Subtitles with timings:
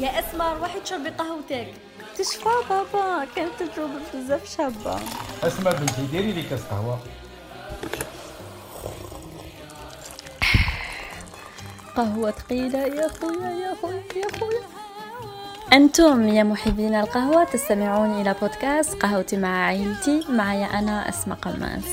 [0.00, 1.74] يا أسمر روحي تشربي قهوتك.
[2.18, 5.00] تشفى بابا كانت تجرب بزاف شابة.
[5.42, 6.98] اسمع بنتي ديري لي كاس قهوة.
[11.96, 14.62] قهوة ثقيلة يا خويا يا خويا يا خويا.
[15.72, 21.84] أنتم يا محبين القهوة تستمعون إلى بودكاست قهوتي مع عائلتي معي أنا أسماء قماس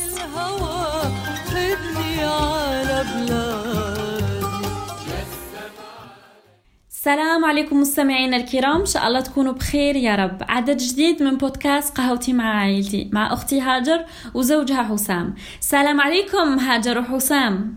[7.04, 8.80] السلام عليكم مستمعينا الكرام.
[8.80, 10.44] إن شاء الله تكونوا بخير يا رب.
[10.50, 15.36] عدد جديد من بودكاست قهوتي مع عائلتي مع أختي هاجر وزوجها حسام.
[15.60, 17.76] السلام عليكم هاجر وحسام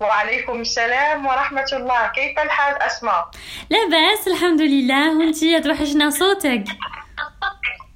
[0.00, 2.06] وعليكم السلام ورحمة الله.
[2.14, 3.30] كيف الحال؟ أسماء؟
[3.70, 5.18] لا بأس الحمد لله.
[5.18, 6.64] وانتي توحشنا صوتك.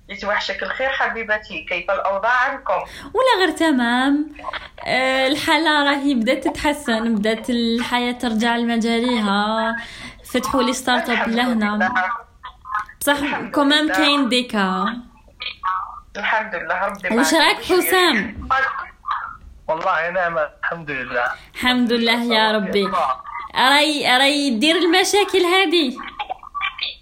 [0.08, 1.66] يتوحشك الخير حبيبتي.
[1.68, 2.80] كيف الأوضاع عندكم؟
[3.14, 4.28] ولا غير تمام.
[4.86, 9.76] آه، الحالة راهي بدأت تتحسن بدأت الحياة ترجع لمجاريها
[10.30, 11.94] فتحوا لي start-up لهنا.
[13.00, 13.92] بصح كمان.
[13.92, 14.86] كاين des cas.
[16.16, 17.34] الحمد لله ربي وش.
[17.34, 18.48] راك حسام؟
[19.68, 21.24] والله نعم الحمد لله.
[21.54, 22.88] الحمد لله يا ربي.
[23.56, 25.96] راي راي دير المشاكل هذه؟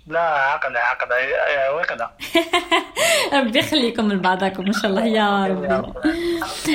[0.07, 0.81] لا عقلة
[1.19, 2.11] يا وقلة.
[3.39, 5.07] ربي يخليكم لبعضكم إن شاء الله.
[5.07, 5.69] يا ربي.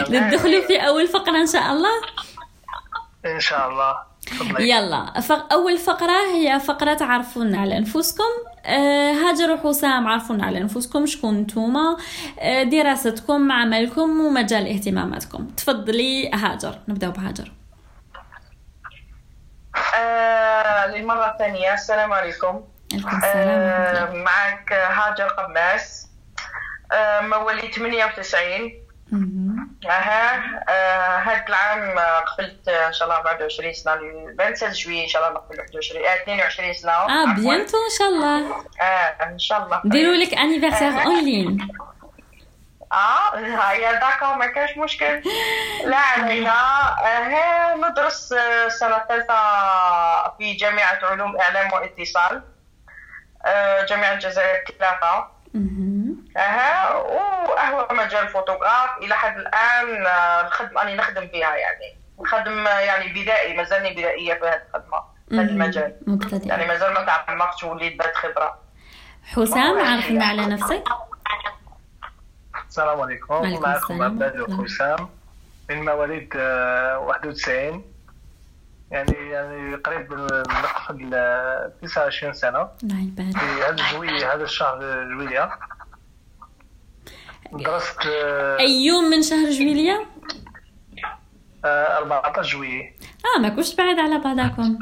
[0.09, 2.01] ندخلوا في أول فقرة إن شاء الله؟
[3.25, 4.08] إن شاء الله.
[4.59, 5.53] يلا فق...
[5.53, 8.23] أول فقرة هي فقرة تعرفون على أنفسكم.
[8.65, 11.97] آه، هاجر وحسام عرفونا على أنفسكم شكون نتوما.
[12.39, 15.47] آه، دراستكم عملكم ومجال اهتماماتكم.
[15.47, 17.51] تفضلي هاجر نبداو بهاجر.
[19.95, 22.61] آه للمرة الثانية السلام عليكم.
[22.93, 24.13] السلام آه.
[24.13, 26.07] معك هاجر قماس.
[26.91, 28.73] آه مواليد 98
[29.11, 29.48] مهم.
[29.85, 30.35] أها.
[30.69, 35.03] آه هاد العام آه، قبلت آه، إن شاء الله بعد 20 سنة ل 27 جويي
[35.03, 36.91] إن شاء الله نقبل 21 آه 22 سنة.
[36.91, 37.25] آه.
[37.35, 38.55] bientôt إن شاء الله.
[38.81, 39.81] آه إن شاء الله.
[39.85, 41.67] نديروا لك anniversaire en ligne
[42.91, 45.21] آه هيا d'accord ما كاش مشكل.
[45.85, 46.53] لا علينا.
[47.05, 48.33] آه ندرس
[48.65, 49.33] السنة الثالثه
[50.37, 52.41] في جامعة علوم إعلام وإتصال.
[53.45, 55.98] آه جامعة الجزائر ثلاثة مهم.
[56.39, 58.89] أها وهو مجال فوتوغراف.
[59.01, 61.97] إلى حد الآن آه، الخدمة أني نخدم فيها يعني.
[62.19, 65.41] نخدم آه، يعني بدائي مازالني بدائية في هذه الخدمة في هذا.
[65.41, 65.95] المجال.
[66.07, 66.47] مبتدئ.
[66.47, 68.59] يعني مازال ما تعمقتش وليت بات خبره
[69.23, 70.83] حسام عرفنا على نفسك؟
[72.69, 73.61] السلام عليكم.
[73.61, 74.01] معكم.
[74.03, 74.39] عباد.
[74.39, 75.09] وحسام
[75.69, 77.83] من مواليد آه، 91
[78.91, 80.13] يعني يعني قريب
[81.13, 82.69] آه، 29 سنة.
[82.83, 83.37] الله يبارك.
[83.37, 85.49] في هذا الجوية هذا الشهر جوية
[87.53, 90.05] درست آه، أي يوم من شهر جويلية؟
[91.65, 92.93] آه، 14 جوية
[93.35, 94.77] آه ما كنتش بعيد على بعضكم.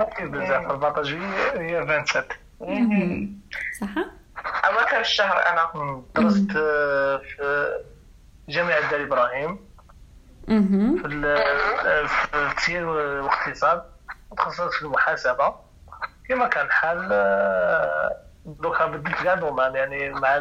[0.00, 0.64] أكيد بزاف.
[0.64, 2.24] 14 جوية هي 27
[2.60, 3.40] مهم.
[3.80, 4.04] صح؟
[4.64, 5.70] اواخر الشهر أنا.
[5.74, 6.02] مم.
[6.16, 7.68] درست آه، في
[8.48, 9.58] جامعة دار إبراهيم.
[10.46, 10.52] في
[11.06, 13.82] ال- في التسيير والاقتصاد.
[14.36, 15.54] تخصصت في المحاسبة.
[16.28, 20.36] كما كان الحال آه، دوكا بدلت كاع دومان يعني مع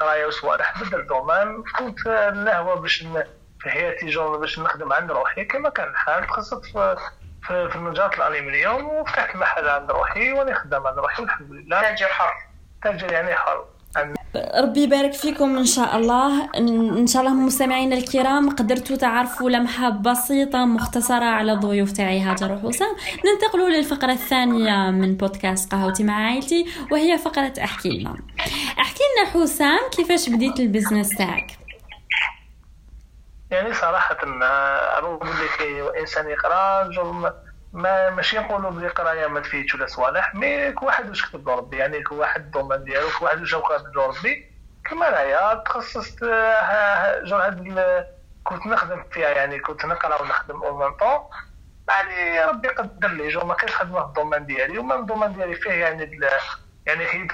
[0.00, 3.04] قراية وصوالح بدلت دومان كنت نهوى باش
[3.60, 6.96] في حياتي جو باش نخدم عند روحي كما كان الحال تخصصت في
[7.46, 11.80] في في المجالات الألمنيوم وفتحت محل عند روحي وأنا خدام عند روحي والحمد لله.
[11.80, 12.32] تاجر حر
[12.82, 13.64] تاجر يعني حر.
[14.36, 16.44] ربي يبارك فيكم إن شاء الله.
[16.56, 22.52] ان إن شاء الله مستمعينا الكرام قدرتوا تعرفوا لمحة بسيطة مختصرة على الضيوف تاعي هاجر
[22.52, 22.96] وحسام
[23.26, 28.16] ننتقلوا للفقرة الثانية من بودكاست قهوتي مع عائلتي وهي فقرة احكي لنا.
[28.82, 31.46] أحكي لنا حسام كيفاش بديت ال business تاعك؟
[33.50, 35.62] يعني صراحة آه، أقول لك
[36.00, 37.34] إنسان يقرأ ما-
[37.72, 41.76] ما ماشي نقولوا بلي قرايه ما تفيدش ولا صوالح mais كل واحد واش كتب ربي.
[41.76, 44.52] يعني كل واحد ال domaine ديالو كل واحد واش كتب ربي.
[44.90, 48.06] كما انايا تخصصت ها- جو هاد ال-
[48.44, 51.18] كنت نخدم فيها يعني كنت نقرأ ونخدم en même temps
[51.88, 54.78] يعني ربي قدر لي جو ما كاينش خدمه في ال domaine ديالي.
[54.78, 56.20] وما ال domaine ديالي فيه يعني
[56.86, 57.32] يعني حيد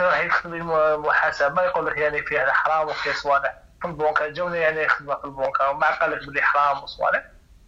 [0.00, 0.68] حيد تخدم
[1.06, 3.54] محاسبة يقول لك يعني فيه الحرام وفيه صوالح.
[3.80, 7.24] في البنكة جاوني يعني خدمه في البنكة ومع قال لك بلي حرام وصوالح.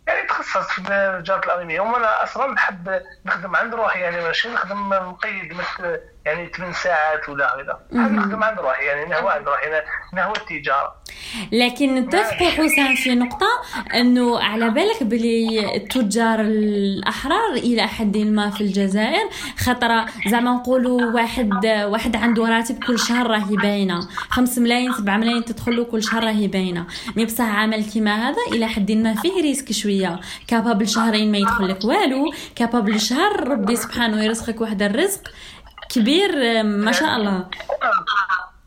[0.06, 0.80] يعني تخصصت في
[1.19, 4.00] مجال الالمنيوم وأنا أصلا نحب نخدم عند روحي.
[4.00, 9.30] يعني ماشي نخدم مقيد مثل يعني 8 ساعات ولا نحب نخدم عند روحي يعني نهوى
[9.30, 9.66] عند روحي
[10.14, 10.94] نهوى التجارة.
[11.52, 13.46] لكن نتفق حسام في نقطة
[13.94, 19.28] أنه على بالك بلي التجار الأحرار إلى حد ما في الجزائر
[19.58, 24.08] خطرة زعما نقولوا واحد واحد عنده راتب كل شهر راهي باينة.
[24.30, 26.86] خمس ملايين سبعة ملايين تدخل له كل شهر راهي باينة.
[27.17, 30.20] mais بصح عمل كيما هذا إلى حد ما فيه risque شوية.
[30.46, 32.32] capable شهرين ما يدخل لك والو.
[32.56, 35.20] capable شهر ربي سبحانه يرزقك واحد الرزق.
[35.88, 37.50] كبير ما شاء الله.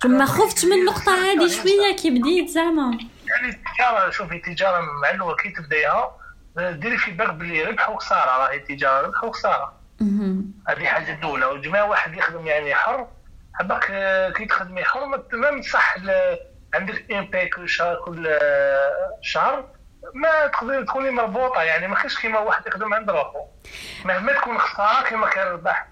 [0.06, 2.98] ما خفتش من النقطة هذه شوية كي بديت زعما.
[3.28, 6.12] يعني التجاره شوفي التجاره مع الأول كي تبدايها
[6.58, 9.74] ديري في بالك بلي ربح وخسارة راهي التجاره ربح وخسارة.
[10.02, 10.54] مهم.
[10.68, 11.46] هذه حاجة الأولى.
[11.46, 13.08] وجماعه واحد يخدم يعني حر
[13.54, 16.38] حبك آه، كي تخدمي حر ما ما صح ل-
[16.74, 19.66] عندك un paye كل شهر كل آه، شهر
[20.14, 21.62] ما تقدري تكوني مربوطة.
[21.62, 23.40] يعني ما كاينش كيما واحد يخدم عند روحو.
[24.06, 25.88] مهما تكون خسارة كيما كان ربح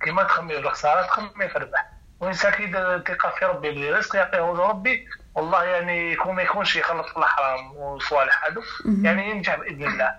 [0.00, 1.86] كيما تخمي الخساره تخمي في الربح.
[2.20, 5.08] والانسان كي يدير ثقه في ربي بلي رزق يعطيه ربي.
[5.34, 8.62] والله يعني يكون ما يكونش يخلط في الحرام وصوالح هادو.
[9.02, 10.14] يعني ينجح بإذن الله.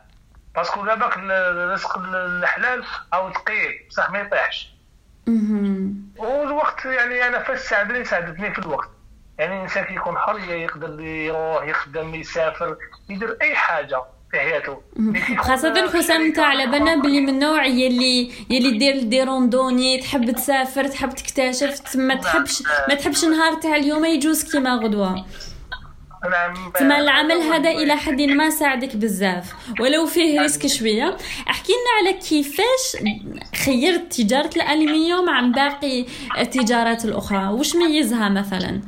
[0.55, 4.75] parce que لا باك الرزق الحلال أو ثقيل بصح ما يطيحش.
[6.17, 8.89] والوقت يعني أنا فاش ساعدني ساعدتني في الوقت.
[9.37, 12.77] يعني الانسان كي يكون حر يقدر يروح يخدم يسافر
[13.09, 14.03] يدير أي حاجة.
[14.39, 14.77] حياته
[15.37, 20.87] خاصة حسام انت على بالنا بلي من النوع يلي يلي دير des randonnées تحب تسافر
[20.87, 25.25] تحب تكتشف ما تحبش ما تحبش نهار تاع اليوم يجوز كيما غدوة.
[26.31, 29.53] نعم تما العمل هذا إلى حد ما ساعدك بزاف.
[29.79, 31.17] ولو فيه risque شوية
[31.49, 32.97] احكي لنا على كيفاش
[33.65, 36.05] خيرت تجارة الألومنيوم عن باقي
[36.37, 37.47] التجارات الأخرى.
[37.47, 38.81] وش ميزها مثلا؟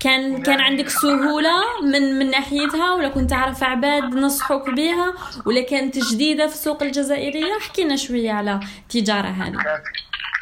[0.00, 5.14] كان كان عندك سهولة من من ناحيتها ولا كنت تعرف عباد نصحوك بها
[5.46, 9.52] ولا كانت جديدة في السوق الجزائرية؟ احكي لنا شوية على التجارة هذه.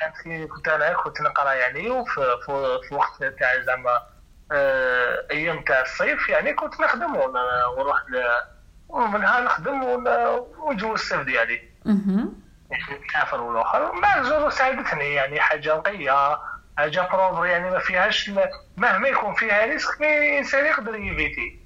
[0.00, 4.02] كانت كنت أنا كنت نقرأ يعني وفي في, وقت تاع زعما
[4.52, 7.36] آه، أيام تاع الصيف يعني كنت نخدم ون-
[7.76, 8.02] ونروح
[8.88, 10.08] ومنها نخدم ون-
[10.58, 11.60] ونجوز الصيف ديالي.
[12.70, 16.38] يعني نسافر والاخر مع الجر ساعدتني يعني حاجة نقية.
[16.78, 18.30] حاجة propre يعني ما فيهاش
[18.76, 21.60] مهما يكون فيها risque mais الانسان يقدر يـ éviter.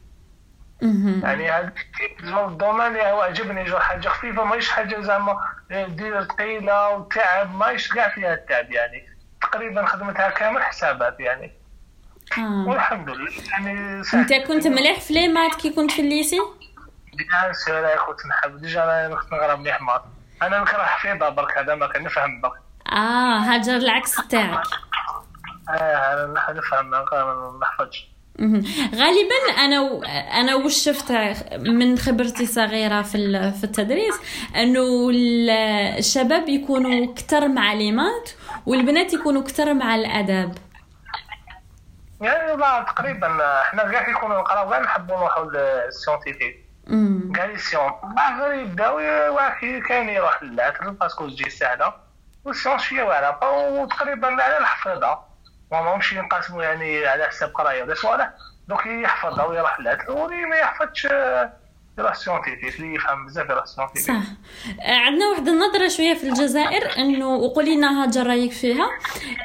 [1.22, 1.72] يعني هذا
[2.20, 5.38] ال domaine اللي هو عجبني جو حاجة خفيفة ماهيش حاجة زعما
[5.70, 9.08] دير ثقيله وتعب ماهيش كاع فيها التعب يعني
[9.42, 11.52] تقريبا خدمتها كامل حسابات يعني.
[12.38, 12.68] آه.
[12.68, 16.40] والحمد لله يعني أنت كنت مليح في les maths كي كنت في ال lycée؟
[17.14, 20.02] bien sûr يا كنت نحب déjà أنا كنت نقرا مليح maths
[20.42, 22.52] أنا نكره حفاظة برك هذا ما كنفهم برك.
[22.92, 24.62] آه هاجر العكس تاعك
[25.68, 25.72] آه
[26.24, 28.08] أنا نفهم mais ما نحفظش.
[28.94, 30.00] غالبا أنا.
[30.40, 31.12] أنا وش شفت
[31.58, 34.14] من خبرتي صغيرة في في التدريس
[34.56, 35.50] أنه ال-
[35.98, 38.30] الشباب يكونوا كتر مع les maths
[38.66, 40.54] والبنات يكونوا كتر مع الاداب
[42.20, 46.64] يعني لا تقريبا إحنا كاع كي كنا نقراو كاع نحبوا نروحوا لل scientifique.
[47.34, 47.92] كاع les scientifiques
[48.40, 48.96] غير يبداو
[49.34, 51.92] واحد كان يروح لل lettres parce que تجي ساهله
[52.44, 55.18] وال sciences شوية واعره وتقريبا على الحفاظة.
[55.72, 58.30] ما ماشي ينقسموا يعني على حساب قراية ولا صوالح
[58.68, 61.52] دوك يحفظها ويروح لل lettres واللي ما يحفظش آه،
[62.12, 64.22] scientifique اللي يفهم بزاف يروح scientifique صح.
[64.82, 68.88] آه، عندنا واحد النظرة شوية في الجزائر إنه وقولي لنا هاجر رايك فيها.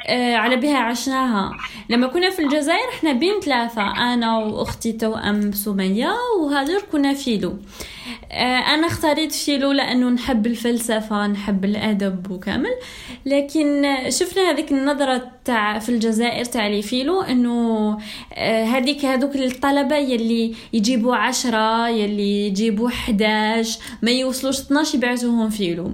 [0.08, 1.56] آه، على بها عشناها.
[1.88, 7.50] لما كنا في الجزائر إحنا بين ثلاثة أنا وأختي توأم سمية وهاجر كنا philo.
[7.50, 7.58] آه،
[8.74, 12.74] أنا اختاريت philo لأنه نحب الفلسفة نحب الأدب وكامل.
[13.26, 17.98] لكن آه، شفنا هذيك النظرة تاع في الجزائر تاع les philos إنه
[18.34, 25.92] آه، هذيك هذوك الطلبة يلي يجيبوا عشرة يلي يجيبوا 11 ما يوصلوش 12 يبعثوهم philo.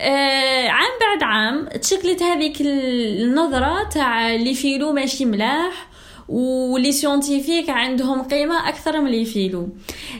[0.00, 5.86] آه عام بعد عام تشكلت هذيك النظرة تاع les philos ماشي ملاح
[6.28, 9.68] و les scientifiques عندهم قيمة أكثر من les philos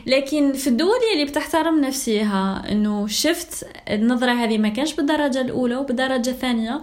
[0.05, 6.29] لكن في الدول اللي بتحترم نفسها أنه شفت النظرة هذه ما كانش بالدرجة الأولى وبالدرجة
[6.29, 6.81] الثانية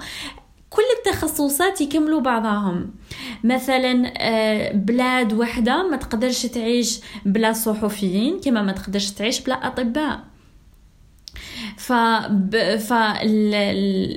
[0.71, 2.91] كل التخصصات يكملوا بعضهم.
[3.45, 10.32] مثلا آه، بلاد وحدة ما تقدرش تعيش بلا صحفيين كما ما تقدرش تعيش بلا أطباء.
[11.77, 11.93] ف
[12.89, 12.93] ف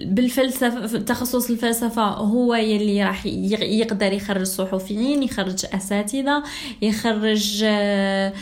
[0.05, 6.43] بالفلسفه تخصص الفلسفة هو يلي راح يقدر يخرج صحفيين يخرج أساتذة
[6.81, 8.33] يخرج آه،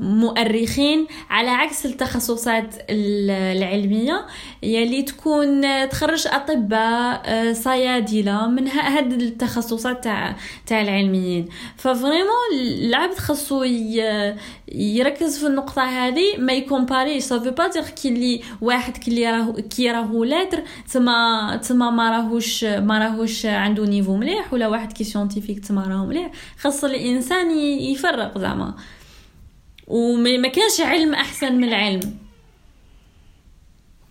[0.00, 4.26] مؤرخين على عكس التخصصات ال- العلمية
[4.62, 10.36] يلي تكون تخرج أطباء آه، صيادلة من هاد التخصصات تاع
[10.66, 11.48] تاع العلميين.
[11.76, 13.62] ف vraiment العبد خاصو
[14.72, 19.10] يركز في النقطة هذه ما يـ comparer ça veut pas dire que اللي واحد كي
[19.10, 20.62] اللي راه كي راهو lettres
[20.92, 26.06] تما تما ما راهوش ما راهوش عنده niveau مليح ولا واحد كي scientifique تما راهو
[26.06, 26.30] مليح.
[26.58, 28.74] خاص الإنسان يفرق زعما.
[29.86, 32.18] وما ما كانش علم أحسن من العلم.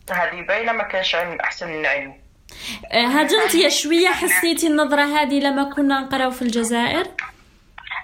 [0.10, 2.14] هذه باينة ما كانش علم أحسن من العلم.
[2.92, 7.08] آه، هاجر انت شوية حسيتي النظرة هذه لما كنا نقراو في الجزائر؟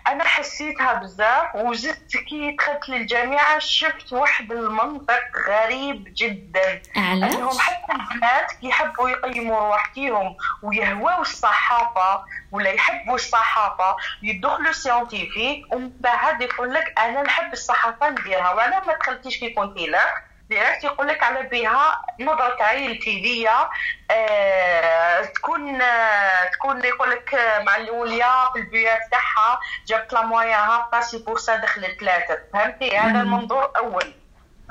[0.08, 6.82] أنا حسيتها بزاف وزدت كي دخلت للجامعة شفت واحد المنطق غريب جدا.
[6.96, 13.96] علاش أنهم حتى البنات كيحبوا يقيموا روحتيهم ويهواو الصحافة ولا يحبوا الصحافة.
[14.24, 19.86] يدخلوا سيونتيفيك ومن بعد يقول لك أنا نحب الصحافة نديرها وأنا ما دخلتيش كي كنتي
[19.88, 20.16] لا
[20.50, 23.70] ديريكت يقول لك على بها نظرة عيلتي ليا
[25.36, 31.17] تكون آه تكون يقول لك آه، مع الوليا في البيئة تاعها جابت لا موياها باسي
[31.17, 32.38] بورسا دخلت ثلاثة.
[32.53, 34.13] فهمتي؟ هذا المنظور أول.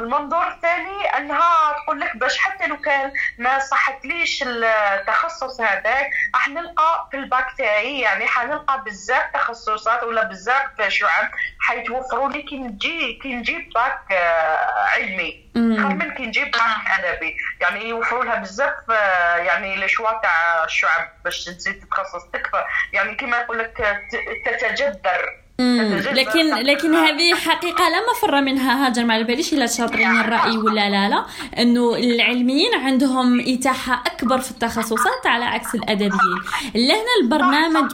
[0.02, 7.08] المنظور الثاني انها تقول لك باش حتى لو كان ما صحتليش التخصص هذاك راح نلقى
[7.10, 13.34] في الباك تاعي يعني حنلقى بزاف تخصصات ولا بزاف شعب حيتوفروا لي كي نجي كي
[13.34, 15.42] نجيب باك آه، علمي.
[15.54, 21.08] خمن كي نجيب باك أدبي يعني يوفروا لها بزاف آه، يعني les choix تاع الشعب
[21.24, 24.02] باش تزيد تتخصص تكفى يعني كما يقول لك.
[24.44, 25.41] تتجذر.
[26.12, 30.90] لكن لكن هذه حقيقة لا مفر منها هاجر ما على باليش إلا تشاطرين الرأي ولا
[30.90, 31.24] لا لا.
[31.58, 36.40] إنه العلميين عندهم إتاحة أكبر في التخصصات على عكس الأدبيين.
[36.74, 37.92] لهنا البرنامج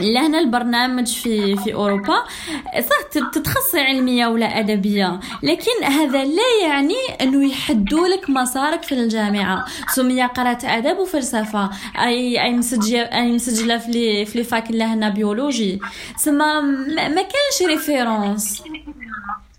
[0.00, 2.24] لهنا البرنامج في في أوروبا.
[2.80, 8.92] صح تت- تتخصصي علمية ولا أدبية لكن هذا لا يعني أنه يحدوا لك مسارك في
[8.92, 9.64] الجامعة.
[9.88, 15.80] سمية قرات أدب وفلسفة أي أي مسجلة أي مسجلة في في fac لهنا بيولوجي.
[16.16, 16.60] تسمى
[16.96, 18.62] ما كانش référence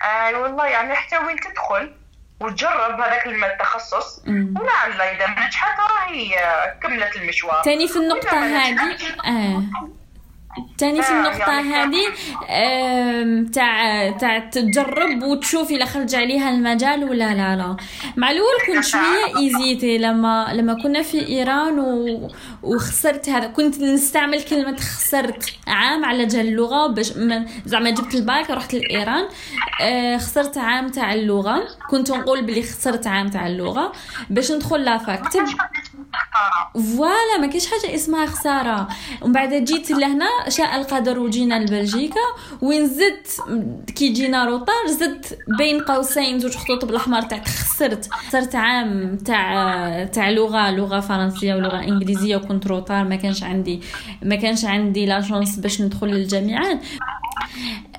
[0.03, 1.91] اي والله يعني حتى وين تدخل
[2.39, 4.21] وتجرب هذاك التخصص.
[4.27, 7.61] ولعل إذا نجحت راهي آه، كملت المشوار.
[7.63, 9.63] تاني في ما هذه آه.
[10.77, 12.05] تاني في آه، النقطة يعني هذه
[12.49, 17.75] آم، تاع تاع تجرب وتشوفي لا خرج عليها المجال ولا لا لا.
[18.17, 22.29] مع الأول كنت شوية hésiter لما لما كنا في إيران و...
[22.63, 23.47] وخسرت هذا.
[23.47, 29.27] كنت نستعمل كلمة خسرت عام على جال اللغة باش من- زعما جبت الباك رحت لإيران.
[29.81, 31.67] آه، خسرت عام تاع اللغة.
[31.89, 33.91] كنت نقول بلي خسرت عام تاع اللغة.
[34.29, 35.21] باش ندخل la fac.
[36.73, 38.87] voilà ما كاينش حاجة اسمها خسارة.
[39.21, 42.19] ومن بعد جيت لهنا شاء القدر وجينا لبلجيكا
[42.61, 43.41] وين زدت
[43.95, 50.29] كي جينا retard زدت بين قوسين زوج خطوط بالأحمر تاع خسرت خسرت عام تاع تاع
[50.29, 53.03] لغة لغة فرنسية ولغة إنجليزية وكنت retard.
[53.03, 53.81] ما كانش عندي
[54.21, 56.79] ما كانش عندي la chance باش ندخل للجامعات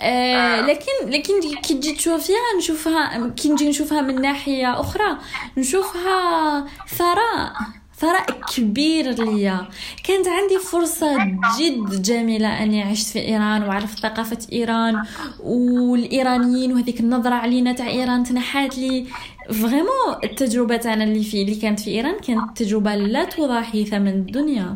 [0.03, 5.17] آه لكن لكن كي تجي تشوفيها نشوفها كي نجي نشوفها من ناحية أخرى
[5.57, 7.53] نشوفها ثراء.
[7.99, 9.69] ثراء كبير ليا.
[10.05, 11.17] كانت عندي فرصة
[11.59, 15.03] جد جميلة أني عشت في إيران وعرفت ثقافة إيران
[15.41, 19.07] والإيرانيين وهذيك النظرة علينا تاع إيران تنحات لي.
[19.49, 24.75] vraiment التجربة تاعنا اللي في اللي كانت في إيران كانت تجربة لا تضاهي ثمن الدنيا.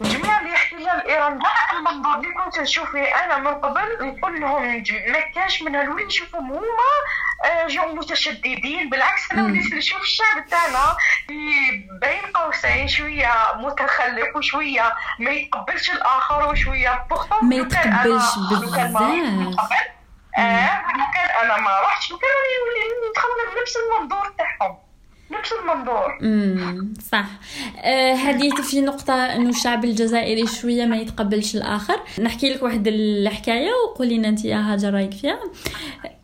[0.00, 4.82] جميع اللي يحكي لها الايران لا المنظور اللي كنت نشوفه أنا من قبل نقول لهم
[5.08, 6.62] ما كانش من هالولي نشوفهم هما
[7.44, 8.90] آه، جو متشددين.
[8.90, 10.96] بالعكس أنا وليت نشوف الشعب تاعنا
[12.00, 17.06] بين قوسين شوية متخلف وشوية ما يتقبلش الآخر وشوية.
[17.10, 18.96] بورتون ما يتقبلش بزاف.
[20.38, 24.78] آه لو كان أنا ما رحتش لو كان راني نولي نتخمم نفس المنظور تاعهم.
[25.32, 26.18] نفس المنظور.
[26.22, 27.26] امم صح.
[27.84, 32.00] آه هذه في نقطة إنه الشعب الجزائري شوية ما يتقبلش الآخر.
[32.20, 35.38] نحكي لك واحد الحكاية وقولي لنا أنت يا هاجر رأيك فيها؟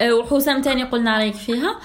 [0.00, 1.78] آه وحسام تاني قلنا رأيك فيها.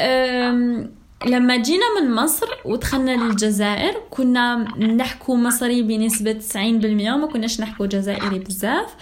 [0.00, 0.94] آم،
[1.26, 8.38] لما جينا من مصر ودخلنا للجزائر كنا نحكو مصري بنسبة 90% وما كناش نحكو جزائري
[8.38, 8.94] بزاف.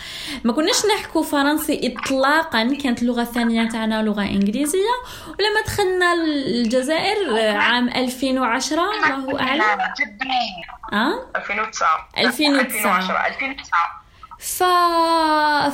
[0.45, 4.95] ما كناش نحكو فرنسي اطلاقا كانت اللغة الثانية تاعنا لغة إنجليزية.
[5.29, 10.31] ولما دخلنا الجزائر آه، عام 2010 الله جدا
[10.93, 12.99] أه؟ 2009 2009.
[12.99, 14.01] 2010 2009
[14.42, 14.62] ف...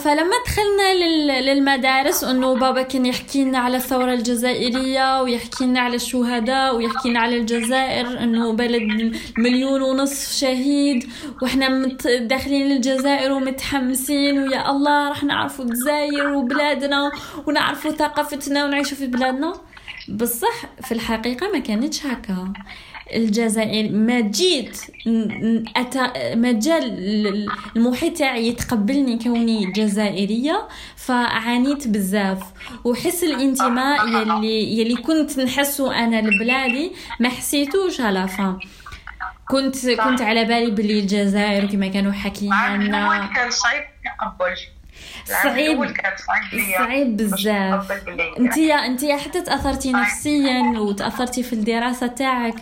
[0.05, 1.27] فلما دخلنا لل...
[1.47, 7.21] للمدارس أنه بابا كان يحكي لنا على الثورة الجزائرية ويحكي لنا على الشهداء ويحكي لنا
[7.21, 11.11] على الجزائر أنه بلد مليون ونصف شهيد
[11.43, 12.07] وإحنا مت...
[12.07, 17.11] داخلين للجزائر ومتحمسين ويا الله راح نعرفوا الجزائر وبلادنا
[17.47, 19.53] ونعرفوا ثقافتنا ونعيشوا في بلادنا.
[20.09, 22.53] بصح في الحقيقة ما كانتش هكا.
[23.15, 24.79] الجزائر ما جيت
[25.77, 32.43] أتا ما جا ال- المحيط تاعي يتقبلني كوني جزائرية فعانيت بزاف.
[32.85, 38.59] وحس الانتماء يلي يلي كنت نحسه أنا لبلادي ما حسيتوش على فا.
[39.49, 42.13] كنت كنت على بالي بلي الجزائر كما كانوا
[42.43, 43.31] العام لنا.
[43.37, 44.57] كان صعيب تقبل
[45.43, 45.79] صعيب
[46.79, 47.93] صعيب بزاف.
[48.39, 52.55] انت انت حتى تأثرتي نفسيا وتأثرتي في الدراسة تاعك.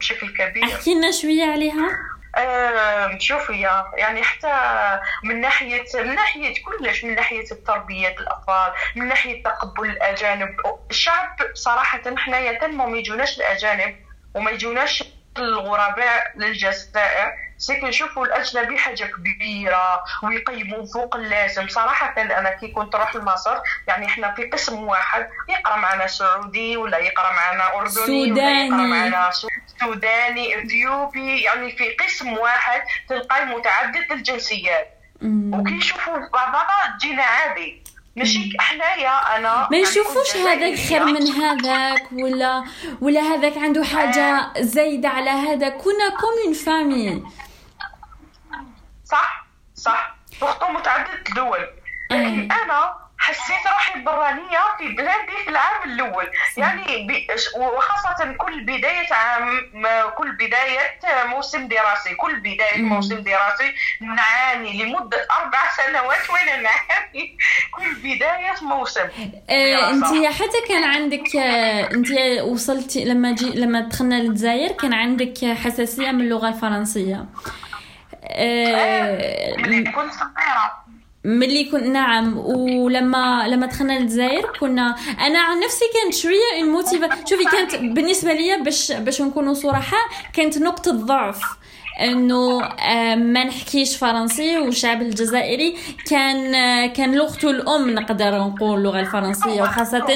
[0.00, 0.64] بشكل كبير.
[0.64, 1.88] أحكي لنا شوية عليها.
[2.38, 4.50] آم، شوفي يا يعني حتى
[5.24, 10.56] من ناحية من ناحية كلش من ناحية تربية الأطفال من ناحية تقبل الأجانب.
[10.90, 13.96] الشعب صراحة حنايا تنمو ما يجوناش الأجانب
[14.34, 15.04] وما يجوناش
[15.38, 23.16] الغرباء للجزائر سكن نشوفوا الأجنبي حاجة كبيرة ويقيموا فوق اللازم صراحة أنا كي كنت نروح
[23.16, 23.56] لمصر
[23.88, 27.88] يعني إحنا في قسم واحد يقرأ معنا سعودي ولا يقرأ معنا أردني ولا
[28.34, 28.66] سوداني.
[28.66, 29.48] يقرأ معنا سو-
[29.80, 34.92] سوداني إثيوبي يعني في قسم واحد تلقاي متعدد الجنسيات.
[35.24, 37.82] وكي يشوفوا بعضنا تجينا عادي
[38.16, 39.68] ماشي حنايا أنا.
[39.70, 40.78] ما كنت هذاك.
[40.88, 42.64] خير من هذاك ولا
[43.00, 47.24] ولا هذاك عنده حاجة زايدة على هذا كنا comme une famille
[49.04, 50.16] صح صح.
[50.42, 51.68] وخطو متعدد الدول.
[52.10, 56.26] لكن أنا حسيت روحي برانية في بلادي في العام الأول.
[56.56, 57.06] يعني
[57.58, 59.48] وخاصة كل بداية عام
[60.18, 62.88] كل بداية موسم دراسي كل بداية مم.
[62.88, 67.36] موسم دراسي نعاني لمدة أربع سنوات وأنا نعاني.
[67.74, 69.08] كل بداية موسم.
[69.50, 70.04] آه، انت.
[70.34, 72.08] حتى كان عندك انت
[72.42, 77.24] وصلتي لما جي لما دخلنا للجزائر كان عندك حساسية من اللغة الفرنسية.
[78.24, 80.85] آه، كنت صغيرة.
[81.26, 87.44] ملي كنت نعم ولما لما دخلنا للجزائر كنا أنا عن نفسي كانت شوية الموتيفا شوفي
[87.44, 89.98] كانت بالنسبة لي باش باش نكونوا صراحة
[90.34, 91.40] كانت نقطة ضعف.
[92.00, 95.76] إنه آه، ما نحكيش فرنسي والشعب الجزائري.
[96.10, 100.06] كان آه، كان لغته الأم نقدر نقول اللغة الفرنسية وخاصة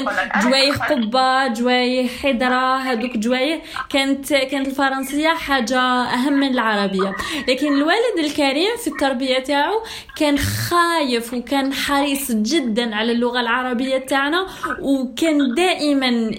[0.43, 7.15] جوايه قبة جوايه حضره هذوك جوايه كانت كانت الفرنسية حاجة أهم من العربية.
[7.47, 9.83] لكن الوالد الكريم في التربية تاعو
[10.15, 14.47] كان خايف وكان حريص جدا على اللغة العربية تاعنا
[14.81, 16.31] وكان دائما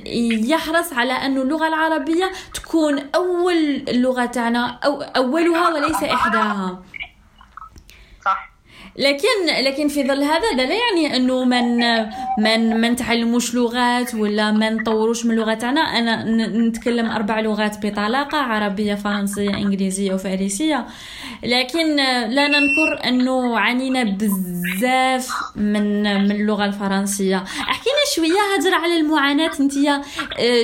[0.46, 6.78] يحرص على انه اللغة العربية تكون أول اللغة تاعنا أو أولها وليس إحداها.
[6.91, 6.91] صح
[8.96, 11.78] لكن لكن في ظل هذا لا يعني أنه من
[12.38, 16.24] من ما نتعلموش لغات ولا ما نطوروش من اللغة تاعنا أنا
[16.68, 20.86] نتكلم أربع لغات بطلاقة عربية فرنسية إنجليزية وفارسيه
[21.42, 21.96] لكن
[22.28, 27.36] لا ننكر أنه عانينا بزاف من من اللغة الفرنسية.
[27.60, 29.50] احكينا شوية هجر على المعاناة.
[29.60, 29.72] أنت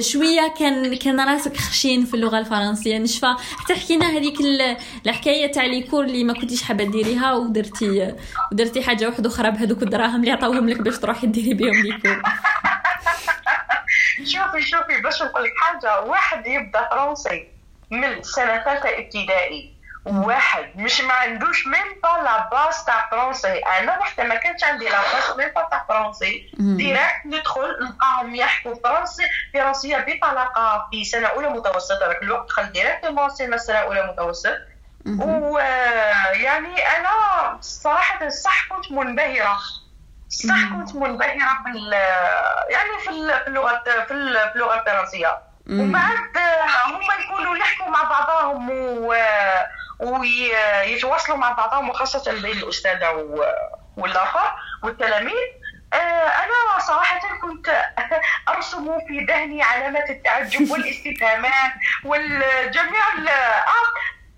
[0.05, 2.99] شوية كان كان راسك خشين في اللغة الفرنسية.
[2.99, 8.13] نشفى حتى حكينا هذيك ال- الحكاية تاع les cours اللي ما كنتيش حابة ديريها ودرتي
[8.53, 12.23] ودرتي حاجة واحدة أخرى بهذوك الدراهم اللي عطاوهم لك باش تروحي ديري بهم les cours
[14.33, 16.01] شوفي شوفي باش نقول لك حاجة.
[16.01, 17.49] واحد يبدأ فرنسي
[17.91, 19.79] من سنة ثالثة ابتدائي.
[20.07, 24.85] واحد مش ما عندوش même pas la base تاع فرنسي أنا وحدة ما كانش عندي
[24.85, 26.77] la base même pas تاع فرنسي مم.
[26.77, 29.23] direct ندخل نلقاهم يحكوا فرنسي.
[29.55, 33.29] فرنسية بطلاقة في سنة أولى متوسط هذاك الوقت دخلت ديريكتومون
[33.59, 34.57] سنه أولى متوسط.
[35.21, 37.11] ويعني أنا
[37.61, 39.59] صراحة صح كنت منبهرة.
[40.29, 41.93] صح كنت منبهرة بال
[42.71, 45.39] يعني في ال- في اللغة في ال- في اللغة الفرنسية.
[45.71, 46.39] ومن بعد
[46.87, 49.15] هم يكونوا يحكوا مع بعضهم و
[50.01, 53.45] ويتواصلوا مع بعضهم وخاصة بين الأستاذة و-
[53.97, 55.35] والآخر والتلاميذ.
[55.93, 55.97] آه،
[56.29, 57.85] أنا صراحة كنت
[58.49, 61.73] أرسم في ذهني علامات التعجب والاستفهامات
[62.05, 63.05] والجميع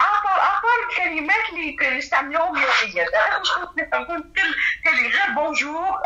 [0.00, 3.06] آخر آخر الكلمات اللي كان نستعملهم يوميا.
[3.26, 5.98] أنا مش كنت نفهم كنت كل كلمة غير بونجور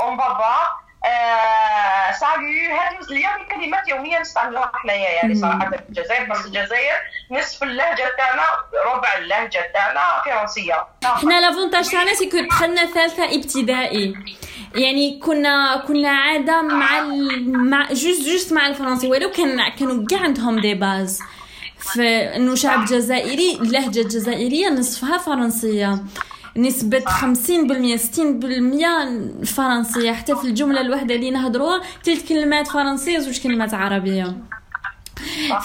[0.00, 6.46] أون بابا آه، سالو هذه يعني كلمات يوميا نستعملوها حنايا يعني صراحة في الجزائر بس
[6.46, 6.94] الجزائر
[7.30, 8.42] نصف اللهجة تاعنا
[8.86, 10.86] ربع اللهجة تاعنا فرنسية.
[11.04, 14.14] إحنا l'avantage تاعنا c'est que دخلنا ثالثة ابتدائي.
[14.74, 17.70] يعني كنا كنا عادة مع ال...
[17.70, 21.22] مع juste juste مع الفرنسي ولو كان كانوا كاع عندهم des bases
[21.78, 26.04] فانه شعب جزائري اللهجة الجزائرية نصفها فرنسية.
[26.56, 30.12] نسبة 50% 60% فرنسية.
[30.12, 34.36] حتى في الجملة الواحدة اللي نهضروها ثلاث كلمات فرنسية زوج كلمات عربية.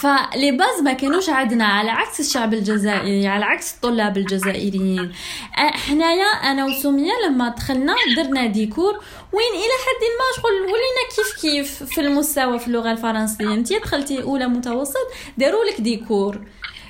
[0.01, 5.13] ف les bases ما كانوش عندنا على عكس الشعب الجزائري على عكس الطلاب الجزائريين.
[5.55, 8.93] حنايا أنا وسمية لما دخلنا درنا des cours
[9.33, 13.53] وين إلى حد ما شغل ولينا كيف كيف في المستوى في اللغة الفرنسية.
[13.53, 16.41] انت دخلتي أولى متوسط داروا لك des cours.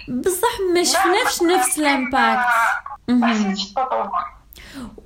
[0.10, 2.46] بصح ما شفناش نفس ال impact.
[3.08, 3.28] ما.
[3.28, 4.10] حسيتش التطور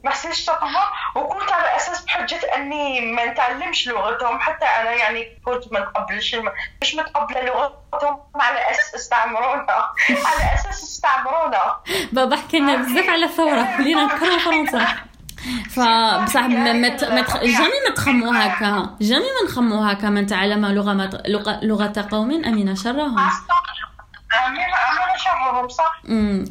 [0.04, 0.69] ما حسيتش التطور
[1.15, 4.39] وكنت على أساس بحجة أني ما نتعلمش لغتهم.
[4.39, 6.36] حتى أنا يعني كنت ما نتقبلش
[6.82, 8.19] مش متقبلة لغتهم.
[8.36, 9.65] على أساس استعمرونا.
[10.28, 11.75] على أساس استعمرونا.
[12.12, 13.75] بابا حكى لنا بزاف على الثورة.
[13.80, 14.88] ولينا نكرهوا فرنسا.
[15.71, 18.95] فبصح ما ما ت- ما تخ- جامي ما تخمو هكا.
[19.01, 20.10] جامي ما نخمو هكا.
[20.10, 22.32] من تعلم لغة ما ت- لغه لغة قوم.
[22.45, 23.19] امين شرهم
[25.69, 26.45] صح؟ أمم.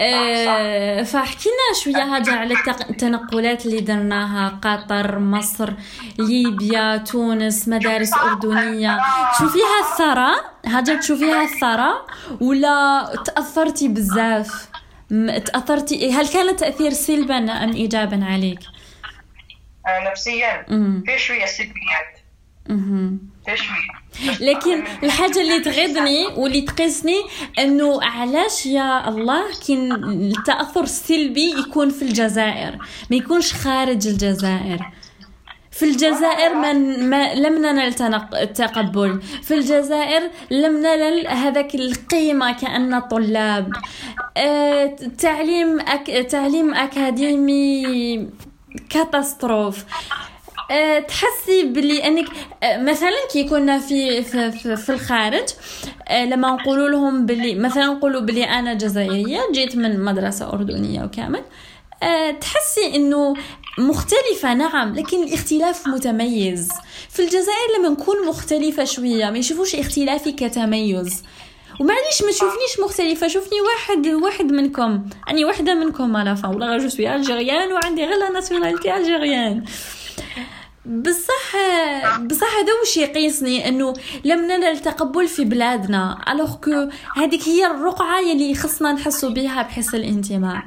[0.00, 1.54] آه، فحكينا
[1.84, 2.54] شوية هاجا على
[2.90, 5.72] التنقلات اللي درناها قطر مصر
[6.18, 8.98] ليبيا تونس مدارس أردنية.
[9.34, 12.06] تشوفيها الثراء هاجا تشوفيها الثراء
[12.40, 14.68] ولا تأثرتي بزاف؟
[15.44, 18.60] تاثرتي هل كان تأثير سلبا أم ايجابا عليك؟
[19.86, 20.66] آه، نفسيا.
[21.06, 22.18] في شوية سلبيات.
[23.46, 24.07] في شوية.
[24.40, 27.22] لكن الحاجة اللي تغيظني واللي تقيسني
[27.58, 32.78] أنه علاش يا الله كاين التأثر السلبي يكون في الجزائر؟
[33.10, 34.78] ما يكونش خارج الجزائر.
[35.70, 37.94] في الجزائر ما, ما لم ننل
[38.34, 39.20] التقبل.
[39.42, 43.72] في الجزائر لم ننل هذاك القيمة كأن طلاب.
[44.36, 46.26] آه، تعليم أك...
[46.30, 48.28] تعليم أكاديمي
[48.90, 49.84] catastrophe.
[51.08, 52.26] تحسي بلي أنك
[52.62, 55.48] آه، مثلا كي كنا في في, في, في الخارج
[56.08, 61.42] آه، لما نقولوا لهم بلي مثلا نقولوا بلي أنا جزائرية جيت من مدرسة أردنية وكامل
[62.40, 63.34] تحسي إنه
[63.78, 66.68] مختلفة نعم لكن الاختلاف متميز.
[67.10, 71.22] في الجزائر لما نكون مختلفة شوية ما يشوفوش اختلافي كتميز.
[71.80, 75.06] ومعليش ما تشوفنيش مختلفة شوفني واحد واحد منكم.
[75.30, 79.64] أني واحدة منكم على فا ولا je suis algérienne وعندي غير la nationalité algérienne
[80.88, 81.56] بصح
[82.20, 88.20] بصح هذا وش يقيسني؟ إنه لم ننل التقبل في بلادنا alors que هذيك هي الرقعة
[88.20, 90.62] يلي خصنا نحسوا بها بحس الانتماء.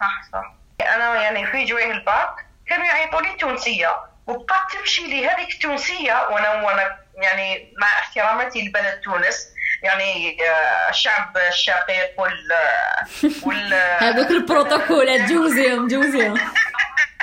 [0.00, 0.22] صح.
[0.32, 0.54] صح
[0.94, 3.96] أنا يعني في جويه الباك كانوا يعيطوا لي تونسية.
[4.26, 9.46] وبقات تمشي لي هذيك التونسيه وأنا وأنا يعني مع احتراماتي لبلد تونس.
[9.82, 12.48] يعني آه، الشعب الشقيق وال
[13.46, 16.34] وال هذوك البروتوكولات جوزيهم جوزيهم.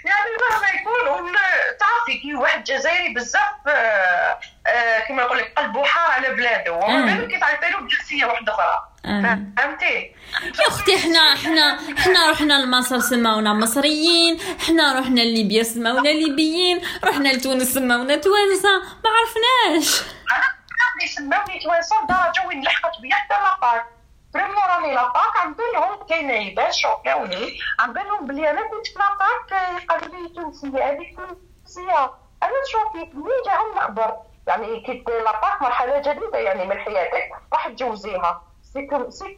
[0.05, 1.31] يعني مهما يكون
[1.79, 6.97] تعرفي كي واحد جزائري بزاف آه، آه، كما نقول لك قلبه حار على بلاده وما
[6.99, 7.05] آه.
[7.05, 8.87] بالك كيتعيط له بجنسيه واحدة أخرى.
[9.05, 9.39] آه.
[9.57, 14.39] فهمتي؟ يا أختي إحنا إحنا إحنا رحنا لمصر سماونا مصريين.
[14.61, 16.81] إحنا رحنا لليبيا سماونا ليبيين.
[17.03, 18.79] رحنا لتونس سماونا توانسة.
[18.79, 20.01] ما عرفناش.
[20.31, 23.85] أنا سماوني توانسة لدرجه وين لحقت بيا حتى لاباك
[24.33, 29.87] بريمو راني لاباك عم بينهم كاين عيبات شوكاوني عم بينهم بلي أنا كنت في لاباك
[29.89, 32.11] قالوا لي تونسيه هذيك تونسيه
[32.43, 34.13] أنا شوفي منين جا الخبر
[34.47, 38.41] يعني كي لاباك مرحله جديده يعني من حياتك راح تجوزيها
[38.73, 38.93] سيك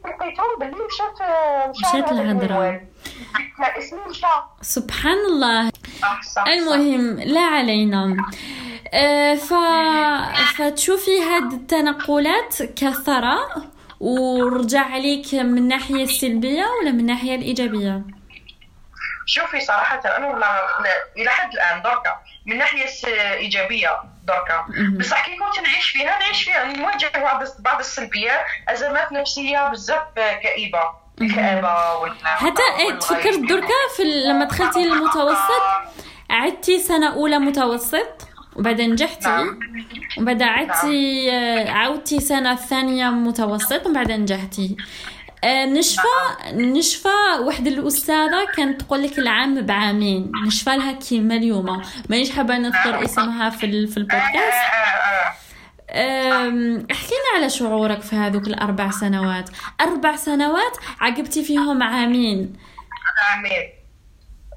[0.06, 1.22] لقيتهم باللي مشات
[1.70, 1.94] مشات.
[3.78, 4.28] اسمي مشى
[4.62, 5.72] سبحان الله.
[6.48, 8.16] المهم لا علينا
[9.36, 9.54] ف...
[10.58, 13.73] فتشوفي هاد التنقلات كثراء
[14.04, 18.02] ورجع عليك من الناحية السلبية ولا من الناحية الإيجابية؟
[19.26, 20.62] شوفي صراحة أنا ولا
[21.18, 23.90] إلى حد الآن دركا من ناحية س- إيجابية
[24.24, 24.66] دركا
[25.00, 26.64] بصح كي كنت نعيش فيها نعيش فيها.
[26.64, 30.02] نواجه بعض بعض السلبيات أزمات نفسية بزاف
[32.02, 35.64] وال حتى إيه، تفكرت دركا في لما دخلتي المتوسط؟
[36.30, 39.30] عدتي سنة أولى متوسط؟ وبعدين نجحتي.
[39.30, 39.60] نعم.
[40.18, 44.78] وبعدين عدتي آه، عاودتي سنة ثانية متوسط وبعدين نجحتي.
[45.44, 46.08] آه، نشفى
[46.54, 47.08] نشفى
[47.42, 50.32] واحد الأستاذة كانت تقول لك العام بعامين.
[50.48, 51.82] نشفى لها كيما اليوم.
[52.10, 54.64] مانيش حابة نذكر اسمها في في البودكاست.
[55.90, 59.50] أم، احكينا على شعورك في هذوك الأربع سنوات.
[59.82, 62.54] أربع سنوات عقبتي فيهم عامين.
[63.36, 63.83] آمين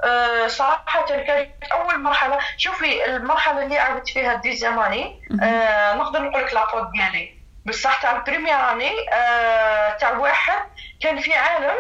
[0.05, 2.39] أه، صراحة كانت أول مرحلة.
[2.57, 8.17] شوفي المرحلة اللي عرفت فيها دي زماني أه نقدر نقول لك لابود ديالي بصح تاع
[8.17, 10.63] البريمير أني أه تاع واحد
[11.01, 11.77] كان في عالم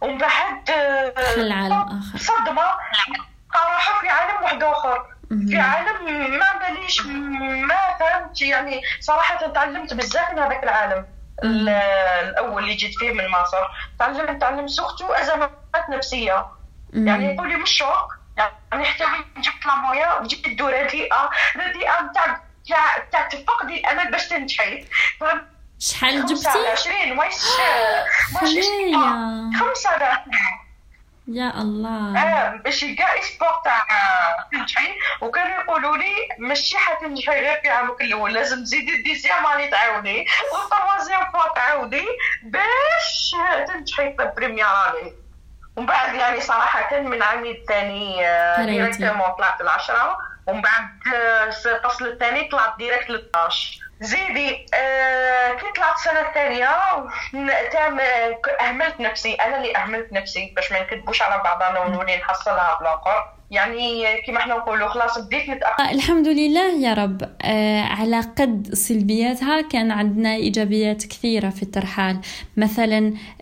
[0.00, 0.64] ومن بعد
[1.16, 2.18] دخل عالم آخر.
[2.18, 2.62] صدمة.
[3.54, 5.04] راحوا في عالم واحد آخر.
[5.48, 6.04] في عالم
[6.38, 7.06] ما باليش
[7.66, 8.42] ما فهمت.
[8.42, 11.06] يعني صراحة تعلمت بزاف من هذاك العالم.
[11.44, 11.68] ال-
[12.28, 13.66] الأول اللي جيت فيه من مصر.
[13.98, 15.50] تعلمت تعلمت سورتو أزمات
[15.90, 16.46] نفسية.
[16.92, 18.18] يعني يقول لي مش شوك
[18.72, 24.10] يعني حتى وين جبت لامويا وجبت الدور هذه آه هذه نتاع تاع تاع تفقدي الامل
[24.10, 24.84] باش تنجحي؟
[25.78, 27.34] شحال جبتي؟ 20 واش
[28.34, 28.96] واش خلية.
[29.58, 29.96] خمسة
[31.28, 32.18] يا الله.
[32.22, 33.86] آه باش كاع اسبور تاع
[34.52, 40.26] تنجحي وكانوا يقولوا لي ماشي حتنجحي غير في عامك الأول لازم تزيدي الديزيام اني تعاودي
[40.52, 42.06] والتروازيام فوا تعاودي
[42.42, 43.34] باش
[43.66, 45.27] تنجحي في البريمير اني
[45.78, 48.64] ومن بعد يعني صراحة من عامي الثاني آه،.
[48.64, 50.18] ديريكتومون طلعت العشرة.
[50.46, 55.98] ومن بعد آه، الفصل الثاني طلعت ديريكت ل 12 زيدي آه كي طلعت
[58.00, 59.34] آه، ك- أهملت نفسي.
[59.34, 64.54] أنا اللي أهملت نفسي باش ما نكذبوش على بعضنا ونولي نحصلها بالآخر يعني كما إحنا
[64.54, 67.22] نقولوا خلاص بديت نتاخر آه، الحمد لله يا رب.
[67.42, 72.20] آه على قد سلبياتها كان عندنا إيجابيات كثيرة في الترحال.
[72.56, 73.37] مثلا آه،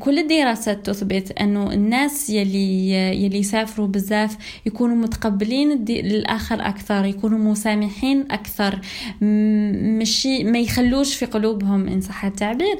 [0.00, 2.90] كل الدراسات تثبت أنه الناس يلي
[3.24, 8.80] يلي يسافروا بزاف يكونوا متقبلين الآخر أكثر يكونوا مسامحين أكثر
[9.20, 12.78] م- مشي ما يخلوش في قلوبهم إن صح التعبير.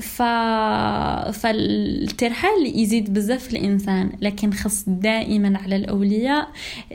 [0.00, 0.22] ف
[1.32, 6.48] فالترحال يزيد بزاف الإنسان لكن خص دائما على الأولياء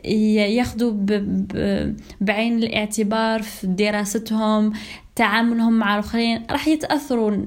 [0.05, 1.05] ي- ياخذوا ب...
[1.53, 1.95] ب...
[2.21, 4.73] بعين الاعتبار في دراستهم
[5.17, 7.37] تعاملهم مع الآخرين راح يتأثروا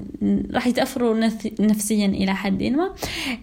[0.53, 2.89] راح يتأثروا نف- نفسيا إلى حد ما.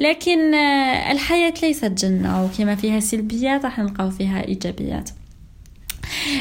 [0.01, 5.11] لكن آه، الحياة ليست جنة وكما فيها سلبيات راح نلقاو فيها إيجابيات.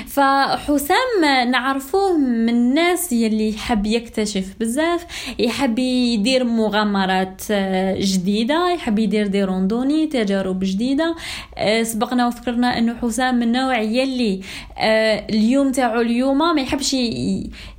[0.08, 1.22] فحسام
[1.52, 5.06] نعرفوه من الناس يلي يحب يكتشف بزاف
[5.40, 11.16] يحب يدير مغامرات آه، جديدة يحب يدير دي روندوني تجارب جديدة.
[11.58, 14.42] آه، سبقنا وفكرنا إنه حسام من النوع يلي
[14.78, 16.96] آه، اليوم تاعو اليوم ما يحبش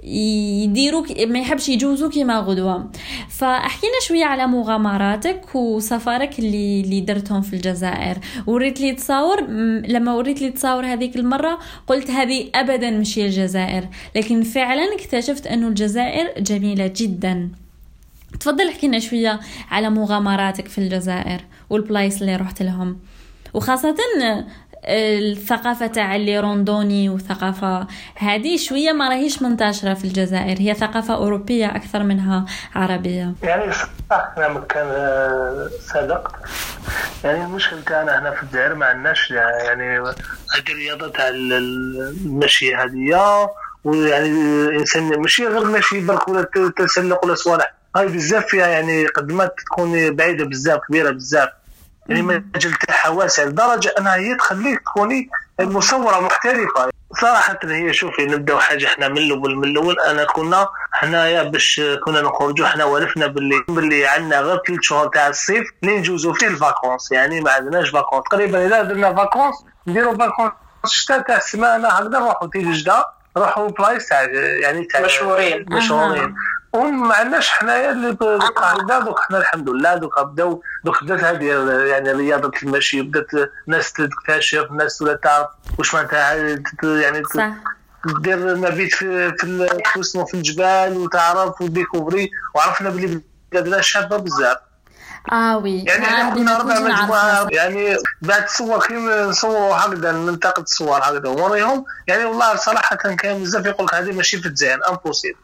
[0.08, 2.90] يديروا ك- ما يحبش يجوزوا كيما غدوة.
[3.28, 8.18] فأحكينا شوية على مغامراتك وسفرك اللي اللي درتهم في الجزائر.
[8.46, 9.40] وريت لي تصاور
[9.86, 13.88] لما وريت لي تصاور هذيك المرة قلت هذه ابدا مش هي الجزائر.
[14.16, 17.48] لكن فعلا اكتشفت أنه الجزائر جميلة جدا.
[18.40, 19.40] تفضل احكينا شوية
[19.70, 21.40] على مغامراتك في الجزائر
[21.70, 22.98] والبلايص اللي رحت لهم.
[23.54, 23.94] وخاصة
[24.84, 27.86] الثقافة تاع ال les randonnées وثقافة
[28.16, 30.60] هذه شوية ما راهيش منتشرة في الجزائر.
[30.60, 33.32] هي ثقافة أوروبية أكثر منها عربية.
[33.42, 33.72] يعني
[34.10, 34.32] صح
[34.68, 36.36] كان آه، صدق
[37.24, 40.14] يعني المشكل تاعنا هنا في الجزائر ما عندناش يعني هذه
[40.70, 43.48] الرياضة تاع ال- ال- المشي هذه
[43.84, 44.28] ويعني
[44.68, 47.74] الإنسان ماشي غير المشي برك ولا تسلق ولا صوالح.
[47.96, 51.48] هاي بزاف فيها يعني قدمات تكون بعيدة بزاف كبيرة بزاف.
[52.08, 56.90] يعني المجال تاعها واسع لدرجه أنها هي تخليك تكوني مصورة محترفة.
[57.20, 62.22] صراحة هي شوفي نبداو حاجة إحنا من الأول من الأول أنا كنا حنايا باش كنا
[62.22, 66.53] نخرجوا إحنا ولفنا باللي باللي عندنا غير ثلاث شهور تاع الصيف اللي نجوزوا فيه ال
[66.53, 67.12] vacances.
[67.12, 68.24] يعني ما عندناش vacances.
[68.30, 69.54] تقريبا إذا درنا vacances
[69.86, 70.52] نديروا vacances
[70.84, 74.22] الشتاء تاع السمانة هكذا نروحوا تيجي جدة نروحوا بلايص تاع
[74.60, 75.66] يعني تاع مشهورين.
[75.68, 76.34] مشهورين.
[76.78, 81.44] وما عندناش حنايا اللي هكذا دوك حنا الحمد لله دوك بداو دوك بدات هذه
[81.84, 86.34] يعني رياضة المشي بدات ناس تكتشف ناس ولا تعرف واش معناتها
[86.82, 87.50] يعني صح.
[88.20, 94.56] دير مبيت في في اسمه في الجبال وتعرف و découvrir وعرفنا بلي بلادنا شابة بزاف.
[95.32, 95.84] آه oui.
[95.84, 97.48] يعني إحنا كنا ربع مجموعة.
[97.50, 103.66] يعني بعد الصور كي نصوروا هكذا ننتقد الصور هكذا ونوريهم يعني والله صراحة كان بزاف
[103.66, 105.38] يقول لك هذه ماشي في الجزائر impossible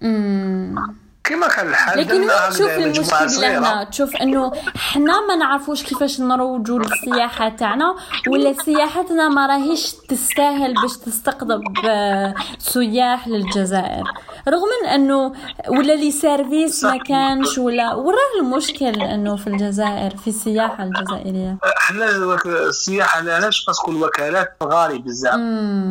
[0.00, 1.07] 嗯。
[1.28, 3.44] كما كان الحال لكن وين تشوف المشكل.
[3.44, 7.96] هنا تشوف إنه حنا ما نعرفوش كيفاش نروجوا للسياحة تاعنا
[8.28, 14.04] ولا سياحتنا ما راهيش تستاهل باش تستقطب آه، سياح للجزائر.
[14.48, 15.32] رغم من إنه
[15.68, 21.58] ولا les services ما كانش ولا وراه المشكل إنه في الجزائر في السياحة الجزائرية.
[21.76, 22.06] حنا
[22.46, 25.34] السياحة علاش؟ parce que الوكالات غالي بزاف.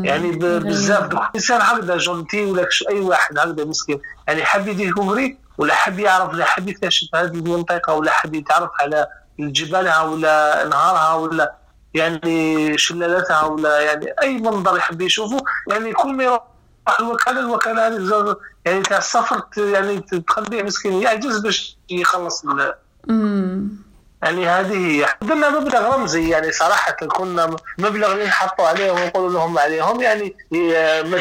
[0.03, 1.11] يعني بزاف.
[1.11, 3.99] الإنسان هكذا gentil ولا أي واحد هكذا مسكين.
[4.27, 9.07] يعني حاب يديكوفري ولا حاب يعرف ولا حاب يكتشف هذه المنطقة ولا حاب يتعرف على
[9.39, 11.55] جبالها ولا أنهارها ولا
[11.93, 15.37] يعني شلالاتها ولا يعني أي منظر يحب يشوفه
[15.69, 16.43] يعني كل ما يروح
[16.99, 22.45] الوكالة الوكالة يعني تاع السفر يعني تخليه مسكين يعجز باش يخلص
[23.09, 23.86] أمم.
[24.23, 29.59] يعني هذه هي درنا مبلغ رمزي يعني صراحة كنا مبلغ اللي نحطوا عليهم ونقولوا لهم
[29.59, 30.35] عليهم يعني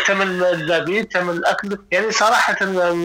[0.07, 2.57] ثمن المبيت ثمن الأكل يعني صراحة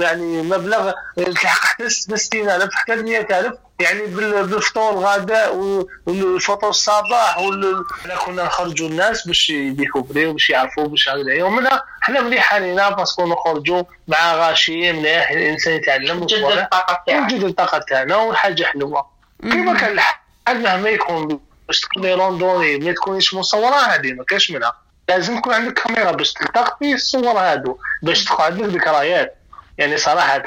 [0.01, 7.83] يعني مبلغ تلحق حتى 60000 حتى 100000 يعني بال- بالفطور الغداء و- والفطور الصباح وال-
[8.03, 11.81] حنا كنا نخرجوا الناس باش ي découvrir و باش يعرفوا باش هكذا يومنا.
[12.01, 16.63] حنا مليح علينا parce que نخرجوا مع غاشي مليح الإنسان يتعلم جد وصوالح.
[16.63, 19.10] الطاقة تاعك ونجد الطاقة تاعنا وحاجة حلوة.
[19.41, 24.73] كيما كان الحال مهما يكون باش تكوني randonnée ما تكونيش مصورة هذه ما كاش منها.
[25.09, 29.35] لازم يكون عندك كاميرا باش تلتقطي الصور هادو باش تكون عندك ذكريات.
[29.77, 30.43] يعني صراحة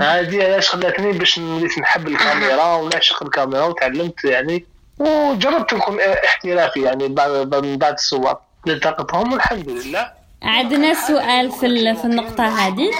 [0.00, 4.66] هذه علاش خلاتني باش وليت نحب الكاميرا ونعشق الكاميرا وتعلمت يعني
[4.98, 8.36] وجربت نكون احترافي يعني بعد من بعد الصور.
[8.66, 10.12] التقطهم والحمد لله.
[10.42, 12.90] عندنا سؤال في في النقطة هذه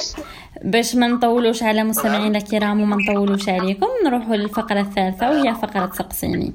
[0.64, 6.54] باش ما نطولوش على مستمعينا الكرام وما نطولوش عليكم نروحوا للفقرة الثالثة وهي فقرة سقسيني.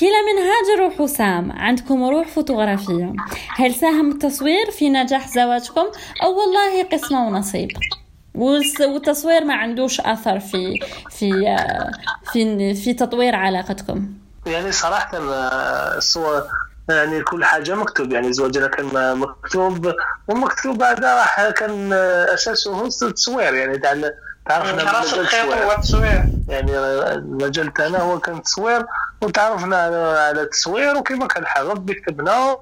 [0.00, 3.12] كلا من هاجر وحسام عندكم روح فوتوغرافية.
[3.48, 5.86] هل ساهم التصوير في نجاح زواجكم؟
[6.22, 7.68] أو والله قسمة ونصيب.
[8.34, 11.56] والتصوير ما عندوش أثر في في
[12.32, 14.08] في في تطوير علاقتكم.
[14.46, 16.42] يعني صراحة آه، الصور
[16.88, 19.92] يعني كل حاجة مكتوب يعني زواجنا كان مكتوب
[20.28, 21.92] والمكتوب هذا راح كان
[22.34, 24.10] أساسه التصوير يعني تاع
[24.48, 25.52] تعرفنا راس الخيط.
[25.52, 26.24] هو التصوير.
[26.48, 26.78] يعني
[27.12, 28.86] المجال تاعنا هو كان تصوير
[29.22, 32.56] وتعرفنا على على التصوير وكما كان الحال ربي كتبنا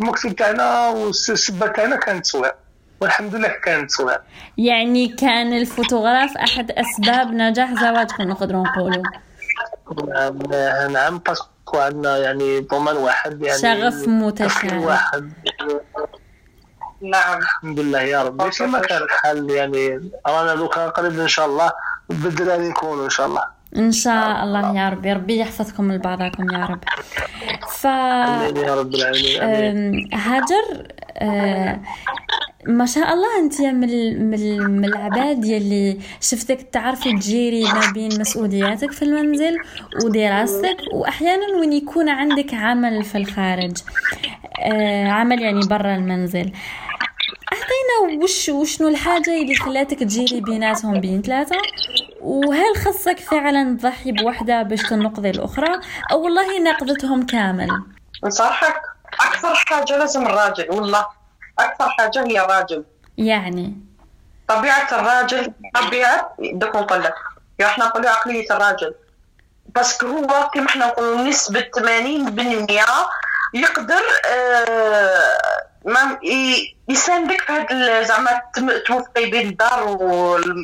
[0.00, 2.52] المكتوب تاعنا والسبة تاعنا كان تصوير
[3.00, 4.20] والحمد لله كان تصوير.
[4.58, 9.02] يعني كان الفوتوغراف أحد أسباب نجاح زواجكم نقدروا نقولوا.
[10.08, 10.38] نعم
[10.92, 11.46] نعم parce que
[11.78, 14.78] عندنا يعني ضمان واحد يعني شغف متشابه.
[14.86, 15.32] واحد.
[17.02, 17.38] نعم.
[17.38, 18.50] الحمد لله يا ربي.
[18.50, 21.70] كما كان الحال يعني رانا دوكا قريب إن شاء الله
[22.08, 23.60] بالدراري نكونوا إن شاء الله.
[23.76, 25.12] إن شاء الله يا ربي.
[25.12, 26.84] ربي يحفظكم لبعضكم يا رب.
[27.68, 30.86] ف آمين يا رب العالمين هاجر
[31.22, 31.80] أه،
[32.66, 33.80] ما شاء الله أنت من
[34.30, 39.56] من ال- من العباد يلي شفتك تعرفي تجيري ما بين مسؤولياتك في المنزل
[40.04, 43.72] ودراستك وأحيانا وين يكون عندك عمل في الخارج.
[44.62, 46.52] أه، عمل يعني برا المنزل.
[47.52, 51.56] أعطينا وش وشنو الحاجة اللي خلاتك تجيري بيناتهم بين ثلاثة؟
[52.20, 55.80] وهل خصك فعلا تضحي بوحدة باش تنقذي الأخرى؟
[56.12, 57.68] أو والله نقذتهم كامل؟
[58.24, 58.74] نصحك
[59.20, 61.06] أكثر حاجة لازم الراجل والله
[61.58, 62.84] أكثر حاجة هي الراجل.
[63.18, 63.76] يعني؟
[64.48, 67.14] طبيعة الراجل طبيعة دوك نقول لك
[67.58, 68.94] يا إحنا نقولوا عقلية الراجل.
[69.74, 72.90] بس هو كما إحنا نقولوا نسبة 80%
[73.54, 75.38] يقدر آه
[75.84, 76.18] ما
[76.88, 78.42] يساندك في هذا زعما
[78.86, 79.82] توفقي بين الدار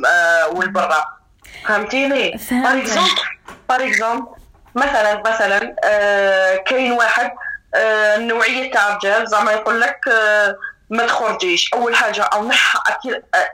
[0.07, 1.05] آه، والبرا.
[1.69, 3.11] فهمتيني؟ par exemple
[3.69, 4.27] par exemple
[4.75, 7.31] مثلا مثلا آه كاين واحد
[7.77, 10.57] آه نوعيه تاع رجال زعما يقول لك آه
[10.91, 11.75] ما تخرجيش.
[11.75, 13.51] أول حاجة أو نح أكيد آه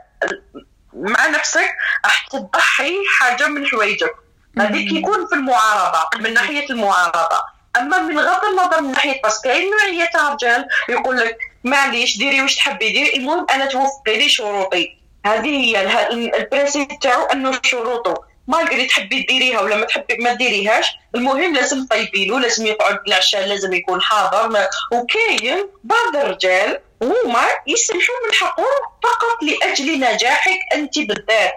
[0.93, 1.69] مع نفسك
[2.05, 4.15] راح تضحي حاجة من حوايجك.
[4.59, 7.53] هذيك يكون في المعارضة من ناحية المعارضة.
[7.77, 12.41] أما من غض النظر من ناحية بس كاين نوعية تاع رجال يقول لك معليش ديري
[12.41, 13.17] واش تحبي ديري.
[13.17, 14.97] المهم أنا توفقي لي شروطي.
[15.25, 16.07] هذه هي
[16.37, 18.32] البرنسيب تاعو أنه شروطه.
[18.47, 20.87] ما قري تحبي ديريها ولا ما تحبي ما ديريهاش.
[21.15, 24.67] المهم لازم طيبي له لازم يقعد العشاء لازم يكون حاضر.
[24.91, 31.53] وكاين بعض الرجال هما يسمحوا من حقهم فقط لأجل نجاحك أنت بالذات.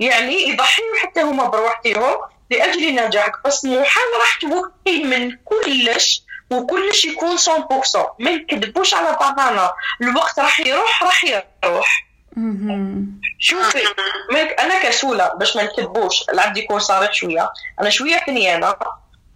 [0.00, 2.16] يعني يضحيوا حتى هما بروحتهم
[2.50, 7.40] لأجل نجاحك بس محاول راح توقي من كلش وكلش يكون 100%
[8.18, 11.24] ما نكذبوش على بعضنا الوقت راح يروح راح
[11.64, 12.11] يروح.
[13.38, 13.78] شوفي
[14.32, 17.50] مالك أنا كسولة باش ما نكذبوش العبد يكون صريح شوية.
[17.80, 18.74] أنا شوية كنيانة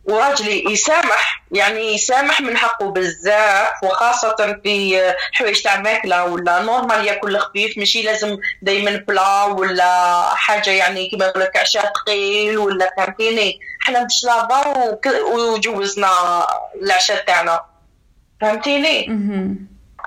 [0.04, 5.00] وراجلي يسامح يعني يسامح من حقه بزاف وخاصة في
[5.32, 11.24] حوايج تاع ماكلة ولا نورمال ياكل خفيف ماشي لازم دايما بلا ولا حاجة يعني كما
[11.26, 16.10] يقول لك عشاء ثقيل ولا فهمتيني حنا مش لابا وك- وجوزنا
[16.82, 17.60] العشاء تاعنا.
[18.40, 19.06] فهمتيني؟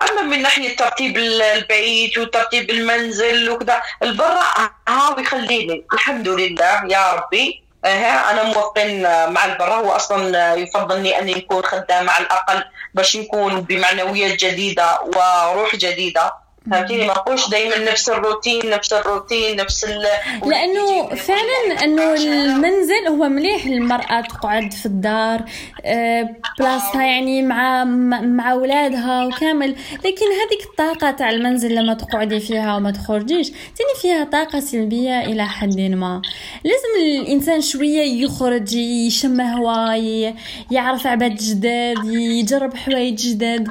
[0.02, 4.44] أما من ناحية ترتيب ال- البيت وترتيب المنزل وكذا البرا
[4.90, 9.02] هاو يخليني الحمد لله يا ربي ها أنا موفقين
[9.34, 15.76] مع البرا هو أصلا يفضلني اني نكون خدامه على الأقل باش نكون بمعنويات جديدة وروح
[15.76, 16.34] جديدة.
[16.72, 20.06] فهمتيني؟ ما نقولش دائما نفس الروتين نفس الروتين نفس ال...
[20.45, 25.43] لأنه فعلا إنه المنزل هو مليح المرأة تقعد في الدار
[25.86, 29.76] آه، بلاصتها يعني مع مع أولادها وكامل.
[29.98, 35.45] لكن هذيك الطاقة تاع المنزل لما تقعدي فيها وما تخرجيش تاني فيها طاقة سلبية إلى
[35.45, 36.22] حد ما.
[36.63, 40.36] لازم الإنسان شوية يخرج يشم هواء
[40.72, 43.67] يعرف عباد جداد يجرب حوايج جداد.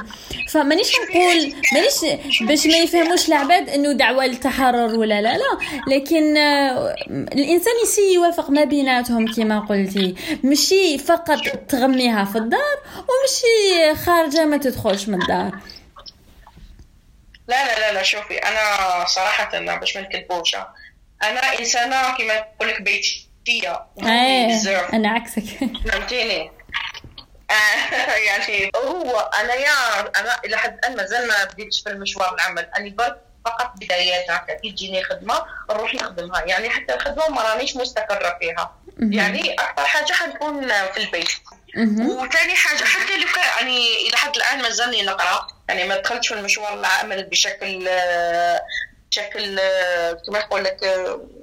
[0.48, 5.58] فمانيش نقول مانيش باش ما يفهموش العباد إنه دعوة للتحرر ولا لا لا.
[5.94, 10.14] لكن آه، الإنسان يسي يوافق ما بيناتهم كما قلتي.
[10.44, 15.58] مشي فقط تغميها في الدار ومشي خارجة ما تدخلش من الدار.
[17.48, 20.54] لا لا لا لا شوفي أنا صراحة أنا باش ما نكذبوش.
[21.22, 25.44] أنا إنسانة كما نقول لك بيتيه بزاف أنا عكسك.
[25.88, 26.50] فهمتيني؟
[28.28, 32.68] يعني هو أنا يا أنا إلى حد الان مازال ما بديتش في المشوار العمل.
[32.76, 36.44] أنا برك فقط بدايات هكا كي تجيني خدمة نروح نخدمها.
[36.44, 38.74] يعني حتى الخدمة ما رانيش مستقرة فيها.
[38.98, 41.28] يعني أكثر حاجة حنكون في البيت.
[41.76, 45.46] وثاني حاجة حتى لو كان يعني إلى حد الان مازالني نقرأ.
[45.68, 48.62] يعني ما دخلتش في المشوار العمل بشكل آه،
[49.10, 49.56] بشكل
[50.26, 50.78] كما نقول لك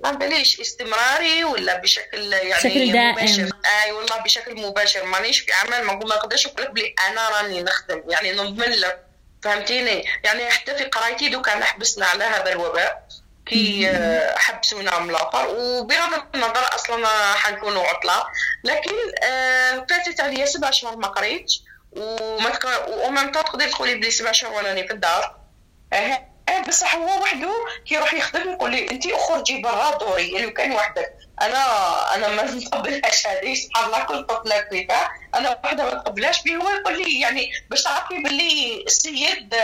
[0.03, 3.11] ما باليش استمراري ولا بشكل يعني بشكل دائم.
[3.11, 3.49] مباشر
[3.83, 5.05] أي والله بشكل مباشر.
[5.05, 8.03] مانيش في عمل ما نقدرش نقول لك بلي أنا راني نخدم.
[8.07, 9.05] يعني نضمن لك.
[9.43, 13.07] فهمتيني؟ يعني حتى في قرايتي دوكا حبسنا على هذا الوباء.
[13.45, 15.47] كي آه، حبسونا من الآخر.
[15.47, 18.23] وبغض النظر أصلا حنكونوا عطلة.
[18.63, 18.91] لكن
[19.23, 21.51] آه، فاتت عليا سبع شهور ما قريت
[21.91, 25.35] وما تق- ومام تقدري تقولي بلي سبع شهور وانني في الدار.
[26.67, 27.53] بصح هو وحده
[27.85, 30.31] كيروح يخدم يقول لي انت اخرجي برا دوري.
[30.31, 31.65] يعني كان وحدك أنا
[32.15, 36.69] أنا ما نقبلهاش هذه سبحان الله كل طفله كيفاه أنا وحدة ما نقبلهاش به هو
[36.69, 39.55] يقول لي يعني باش تعرفي باللي السيد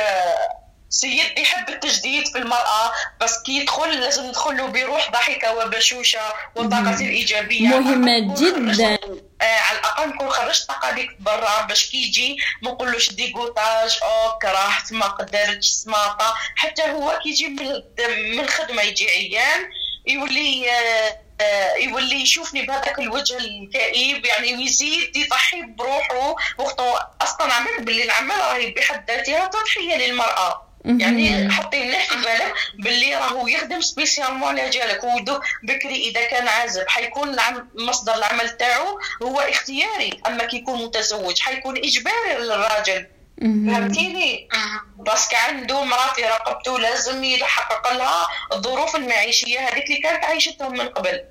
[0.91, 6.33] آه، السيد يحب التجديد في المرأة بس كي يدخل لازم ندخل له بروح ضحكة وبشوشة
[6.55, 8.97] والطاقة الإيجابية مهمة جداً.
[9.41, 14.37] آه على الأقل نكون خرجت الطاقة هذيك برا باش كي يجي ما نقولوش dégoûtage أو
[14.39, 19.69] كرهت ما قدرتش سماطة حتى هو كي يجي من الخدمة يجي عيان
[20.07, 26.35] يولي آه، آه، يولي يشوفني بهذاك الوجه الكئيب يعني ويزيد يضحي بروحه.
[26.57, 30.70] وقته أصلا عملت باللي العمل راهي بحد ذاتها تضحية للمرأة.
[30.85, 36.47] يعني حطي مليح في بالك باللي راهو يخدم spécialement على جالك ودو بكري إذا كان
[36.47, 36.87] عازب.
[36.87, 37.37] حيكون
[37.75, 43.07] مصدر العمل تاعو هو اختياري أما كي يكون متزوج حيكون إجباري للراجل.
[43.41, 44.49] فهمتيني؟
[44.97, 50.71] parce que عنده مراه في رقبته لازم يحقق لها الظروف المعيشية هذيك اللي كانت عايشتهم
[50.71, 51.21] من قبل.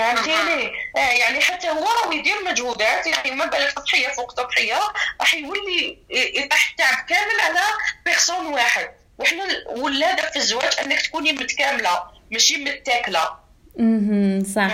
[0.00, 4.80] فهمتيني؟ آه يعني حتى هو راه يدير مجهودات يعني ما بالك تضحيه فوق تضحيه
[5.20, 7.60] راح يولي يطيح التعب كامل على
[8.04, 8.90] بيرسون واحد.
[9.18, 13.39] وحنا والهدف في الزواج أنك تكوني متكاملة ماشي متاكلة.
[13.78, 14.44] مهم.
[14.44, 14.70] صح؟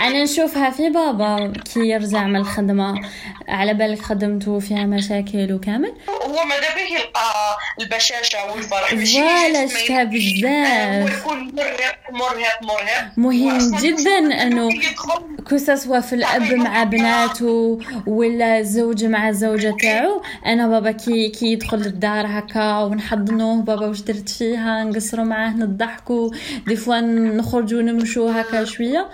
[0.00, 3.00] أنا نشوفها في بابا كي يرجع من الخدمة
[3.48, 5.92] على بالك خدمته فيها مشاكل وكامل.
[6.26, 8.94] هو ماذا به؟ يلقى البشاشة والفرح.
[8.94, 9.66] voilà.
[9.66, 13.12] شفتها آه، بزاف يكون مرهق مرهق مرهق.
[13.16, 15.12] مهم جدا إنه يدخل.
[15.48, 20.22] que ce soit في الأب مع بناته ولا الزوج مع الزوجه تاعو.
[20.46, 26.30] أنا بابا كي كي يدخل للدار هكا ونحضنوه بابا واش درت فيها؟ نقصروا معاه نضحكوا.
[26.66, 29.08] des fois نخرجوا نمشوا هكا شوية.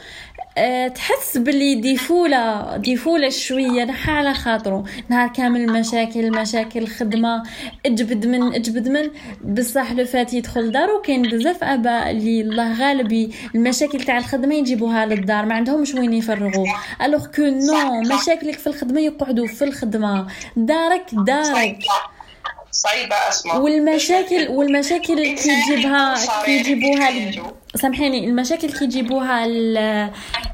[0.59, 7.43] أه تحس باللي défoulé défoulé شوية نحى على خاطره نهار كامل مشاكل مشاكل خدمة.
[7.87, 9.11] اجبد من اجبد من.
[9.55, 14.55] بصح لو فات يدخل دارو كاين بزاف آباء اللي الله غالب ي- المشاكل تاع الخدمة
[14.55, 15.47] يجيبوها للدار.
[15.47, 16.67] ما عندهمش وين يفرغوا.
[17.03, 20.27] alors que نو مشاكلك في الخدمة يقعدوا في الخدمة.
[20.57, 21.79] دارك دارك.
[22.83, 26.15] صعيبه اسمع والمشاكل والمشاكل اللي كيجيبها
[26.45, 27.11] كيجيبوها
[27.75, 29.47] سامحيني المشاكل كيجيبوها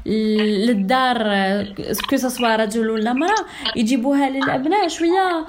[0.05, 1.17] للدار
[2.09, 5.45] que ce soit رجل ولا امراه يجيبوها للأبناء شوية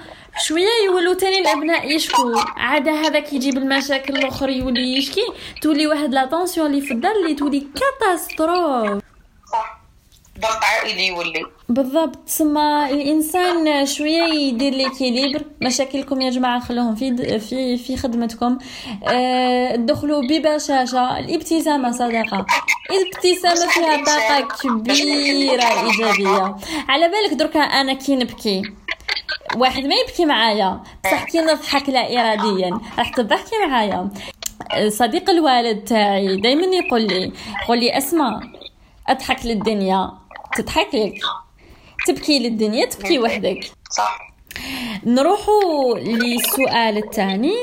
[0.46, 5.24] شوية يولوا تاني الأبناء يشكوا عاد هذاك يجيب المشاكل الآخر يولي يشكي.
[5.62, 9.02] تولي واحد la tension اللي في الدار اللي تولي catastrophe.
[10.40, 11.46] ضغط عائلي يولي.
[11.68, 12.16] بالضبط.
[12.16, 18.58] تسمى الإنسان شوية يدير l'équilibre مشاكلكم يا جماعة خلوهم في في في خدمتكم.
[19.74, 21.18] دخلوا ببشاشة.
[21.18, 22.46] الابتسامة صدقة.
[22.90, 26.56] الابتسامة فيها طاقة كبيرة إيجابية.
[26.88, 28.62] على بالك دركا أنا كي نبكي؟
[29.56, 30.80] واحد ما يبكي معايا.
[31.04, 32.80] بصح كي نضحك لا اراديا.
[32.98, 34.10] راح تضحكي معايا.
[34.88, 37.32] صديق الوالد تاعي دائما يقول لي
[37.64, 38.40] يقول لي اسمع
[39.08, 40.19] أضحك للدنيا.
[40.56, 41.20] تضحك لك
[42.06, 43.72] تبكي للدنيا تبكي وحدك.
[43.90, 44.32] صح.
[45.04, 47.54] نروحوا للسؤال الثاني.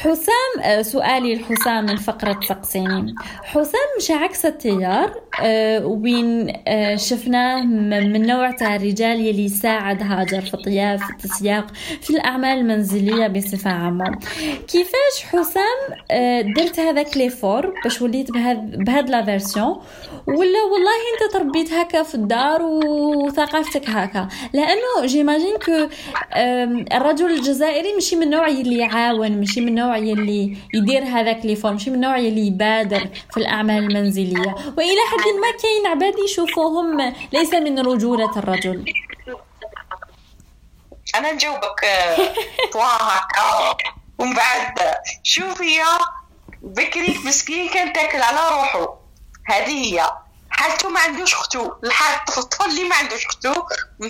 [0.00, 7.62] حسام آه، سؤالي لحسام من فقرة تقسيني حسام مشى عكس التيار آه، وين آه، شفناه
[7.62, 11.66] من نوع تاع الرجال يلي يساعد هاجر في الطياب في التسياق
[12.00, 14.18] في الأعمال المنزلية بصفة عامة.
[14.68, 15.96] كيفاش حسام
[16.56, 19.80] درت هذاك l'effort باش وليت بهاد la version؟
[20.26, 25.88] ولا والله أنت تربيت هكا في الدار وثقافتك هكا؟ لأنه j'imagine que
[26.96, 31.90] الرجل الجزائري ماشي من النوع يلي يعاون ماشي من النوع يلي يدير هذاك l'effort ماشي
[31.90, 34.54] من النوع يلي يبادر في الأعمال المنزلية.
[34.78, 38.84] وإلى حد ما كاين عباد يشوفوهم ليس من رجولة الرجل.
[41.14, 41.80] أنا نجاوبك
[42.72, 43.76] طوا هكا
[44.18, 45.98] ومن بعد شوفي يا
[46.62, 48.98] بكري مسكين كان تاكل على روحه.
[49.46, 50.10] هذه هي.
[50.60, 53.54] حالته ما عندوش اختو الحال الطفل اللي ما عندوش اختو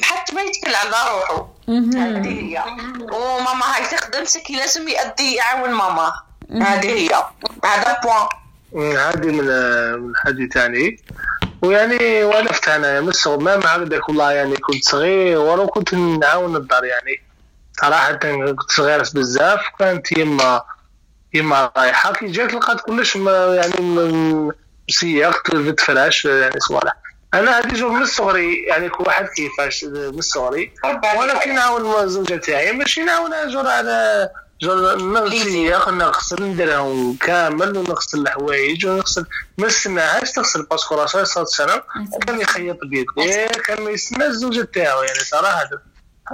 [0.02, 2.64] حتى ما يتكل على روحه هذه هي.
[3.12, 6.12] وماما هاي تخدم سكي لازم يأدي يعاون ماما.
[6.52, 7.24] هذه هي.
[7.64, 9.46] هذا بوان هذه من
[10.02, 11.02] من حدي تاني
[11.62, 16.56] ويعني والفت أنا من الصغر ما مع هكذاك والله يعني كنت صغير ولو كنت نعاون
[16.56, 17.22] الدار يعني.
[17.80, 20.62] صراحة كنت صغير بزاف كانت يما
[21.34, 22.12] يما رايحة.
[22.12, 24.52] كي جات لقات كلش ما- يعني م-
[25.78, 26.92] فراش يعني صوالح.
[27.34, 32.72] أنا هذه جو من صغري يعني كل واحد كيفاش من صغري وأنا كنعاون الزوجة تاعي
[32.72, 34.28] ماشي نعاونها جور على
[34.62, 39.26] جور نغسل نغسل نديرهم كامل ونغسل الحوايج ونغسل
[39.58, 41.82] ما نستناهاش تغسل باسكو راسها صارت سنة.
[42.26, 45.70] كان يخيط بيديه كان ما يستنى الزوجة تاعو يعني صراحة.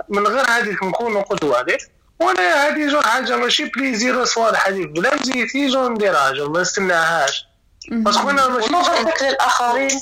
[0.09, 1.79] من غير هذيك نكونوا قدوه عليه
[2.21, 7.47] وأنا هذه جو حاجة ماشي بليزير صوالح هذيك بلا مزيتي جو نديرها جو ما نستناهاش
[7.91, 10.01] باسكو أنا ماشي ونظرتك للاخرين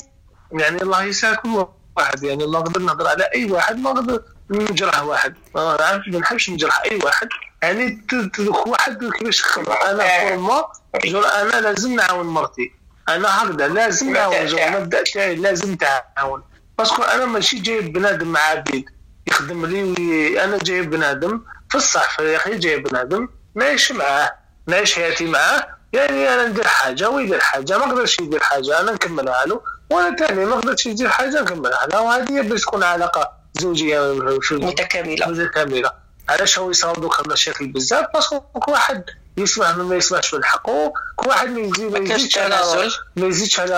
[0.51, 1.65] يعني الله يسعد كل
[1.97, 2.23] واحد.
[2.23, 5.35] يعني الله نقدر نهضر على أي واحد ما نقدر نجرح واحد.
[5.55, 7.27] ما نعرفش ما نحبش نجرح أي واحد.
[7.63, 10.65] يعني ت- ت- واحد كيفاش خبر أنا فورما
[11.05, 12.71] جور أنا لازم نعاون مرتي.
[13.09, 16.43] أنا هكذا لازم نعاون جور المبدا تاعي لازم تعاون.
[16.77, 18.89] parce que أنا ماشي جايب بنادم مع عبيد
[19.27, 20.43] يخدم لي وي...
[20.43, 24.33] أنا جايب بنادم في الصح يا أخي جايب بنادم نعيش معاه
[24.67, 25.67] نعيش حياتي معاه.
[25.95, 30.45] يعني أنا ندير حاجة ويدير حاجة ما قدرش يدير حاجة أنا نكملها له وأنا ثاني
[30.45, 34.13] ما قدرش يدير حاجة نكملها له وهذه باش تكون علاقة زوجية
[34.51, 35.27] متكاملة.
[35.27, 35.91] متكاملة.
[36.29, 39.03] علاش هو يصاوب دوكا المشاكل بزاف؟ parce que كل واحد
[39.37, 42.89] يسمع من ما يسمعش من حقه كل واحد ما يزيد ما يزيدش على.
[43.15, 43.73] ما يزيدش على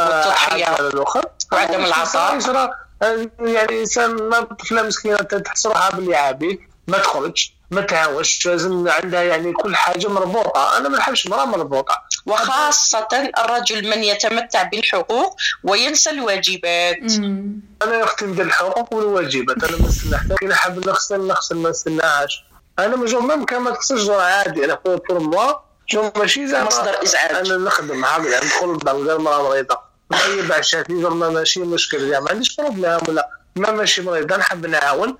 [0.51, 1.25] على الأخر.
[1.51, 2.35] وعدم العطاء.
[2.37, 2.69] يصرى
[3.39, 9.23] يعني إنسان ما طفلة مسكينة تحس روحها باللي عابي ما تخرج ما تعاونش لازم عندها
[9.23, 10.77] يعني كل حاجة مربوطة.
[10.77, 12.03] أنا ما نحبش مرأة مربوطة.
[12.27, 17.11] وخاصة الرجل من يتمتع بالحقوق وينسى الواجبات.
[17.81, 19.63] يا أختي ندير الحقوق والواجبات.
[19.63, 22.43] أنا ما نستنى حتى كي نحب نغسل نغسل ما نستناش
[22.79, 24.65] أنا من جو même كان ما تغسلش جو عادي.
[24.65, 25.53] أنا pour pour moi
[25.89, 27.51] جو ماشي زعما مصدر إزعاج.
[27.51, 29.79] أنا نخدم عامل يعني ندخل للدار غير مراه مريضة.
[30.11, 32.03] نطيب عشاتي جو ما ماشي مشكل.
[32.03, 34.37] يعني ما عنديش problème ولا ما ماشي مريضة.
[34.37, 35.17] نحب نعاون.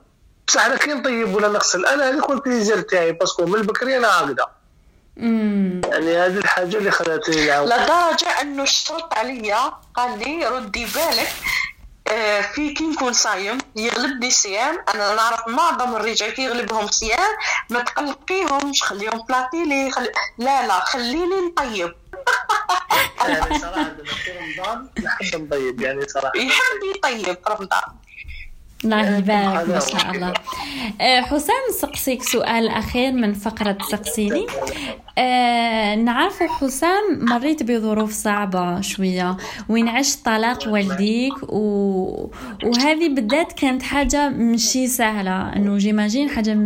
[0.47, 3.12] بصح أنا كي نطيب ولا نغسل أنا هذيك هو ال plaisir تاعي.
[3.12, 4.47] parce que من البكري أنا هكذا
[5.18, 5.82] مم.
[5.86, 11.34] يعني هذه الحاجة اللي خلاتني نعاون لدرجة أنه اشترط عليا قال لي ردي بالك
[12.07, 14.84] آه، في كي نكون صايم يغلبني صيام.
[14.95, 17.30] أنا نعرف معظم الرجال كي يغلبهم صيام
[17.70, 20.11] ما تقلقيهمش خليهم بلاطيلي خلي...
[20.38, 21.93] لا لا خليني نطيب.
[23.28, 26.38] يعني صراحة في رمضان نحب نطيب يعني صراحة.
[26.38, 27.82] يحب يطيب رمضان.
[28.84, 29.80] الله يبارك هذا ما.
[29.80, 30.34] شاء الله.
[31.02, 34.46] آه، حسام سقسيك سؤال أخير من فقرة سقسيني.
[35.20, 39.38] آه، نعرف حسام مريت بظروف صعبة شوية
[39.70, 42.30] وين عشت طلاق والديك و...
[42.64, 45.56] وهذه بالذات كانت حاجة مشي سهلة.
[45.56, 46.58] إنه جيماجين حاجة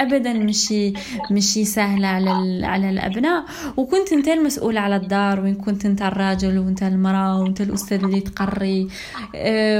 [0.00, 0.92] ابدا مشي
[1.30, 2.64] مشي سهلة على ال...
[2.64, 3.44] على الأبناء.
[3.76, 8.88] وكنت أنت المسؤول على الدار وين كنت أنت الراجل وأنت المرأة وأنت الأستاذ اللي تقري.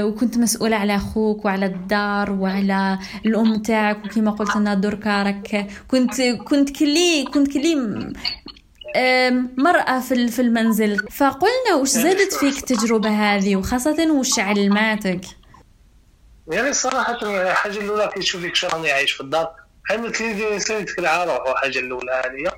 [0.05, 1.78] وكنت مسؤولة على أخوك وعلى الدار
[2.31, 7.75] وعلى الأم تاعك وكما قلت لنا دركا راك كنت كنت كلي كنت كلي
[9.57, 11.07] مرأة في ال- في المنزل.
[11.11, 15.21] فقلنا وش زادت فيك التجربة هذه؟ وخاصة وش علماتك
[16.51, 19.51] يعني صراحة الحاجة الأولى كي تشوف فيك شراني عايش في الدار
[19.91, 22.51] علمت لي على روحه الحاجة الأولى هذه.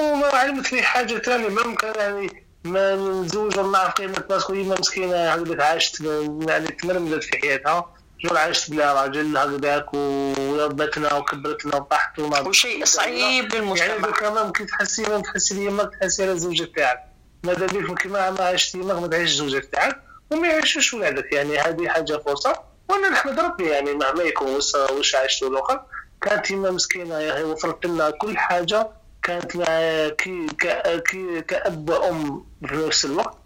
[0.00, 5.16] وما علمت لي حاجة ثانية ممكن يعني ما نتزوج ولا نعرف قيمة باسكو يما مسكينة
[5.64, 6.00] عاشت
[6.48, 7.94] يعني تمرمدت في حياتها.
[8.24, 14.42] جور عاشت بلا راجل؟ هكذاك وربتنا وكبرتنا وطاحت وما وشيء صعيب يعني للمجتمع دوكا ما
[14.42, 17.04] ممكن تحسي ما تحسي لي ما تحسي على الزوجة تاعك.
[17.44, 21.32] ماذا بيك كيما ما عشتي ما ما تعيش الزوجة تاعك وما يعيشوش ولادك.
[21.32, 22.52] يعني هذه حاجة فرصة.
[22.88, 25.80] وأنا نحمد ربي يعني مهما يكون وش وش عشت الآخر
[26.22, 28.88] كانت يما مسكينة يا هي وفرت لنا كل حاجة.
[29.22, 29.64] كانت مع
[30.08, 33.36] كي ك- كي كأب وأم في نفس الوقت.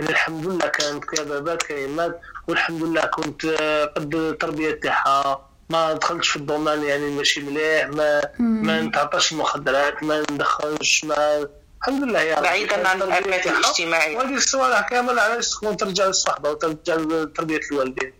[0.00, 5.48] يعني الحمد لله كانت كبابات كيمات والحمد لله كنت آه، قد التربية تاعها.
[5.70, 11.48] ما دخلتش في الضمان يعني ماشي مليح ما ما نتعطاش المخدرات ما ندخلش ما
[11.80, 13.18] الحمد لله يا ربي بعيدا عن تاعها.
[13.18, 14.16] الاجتماعية.
[14.16, 18.12] وهذه الصوالح كامل علاش تكون ترجع للصحبه وترجع لتربيه الوالدين.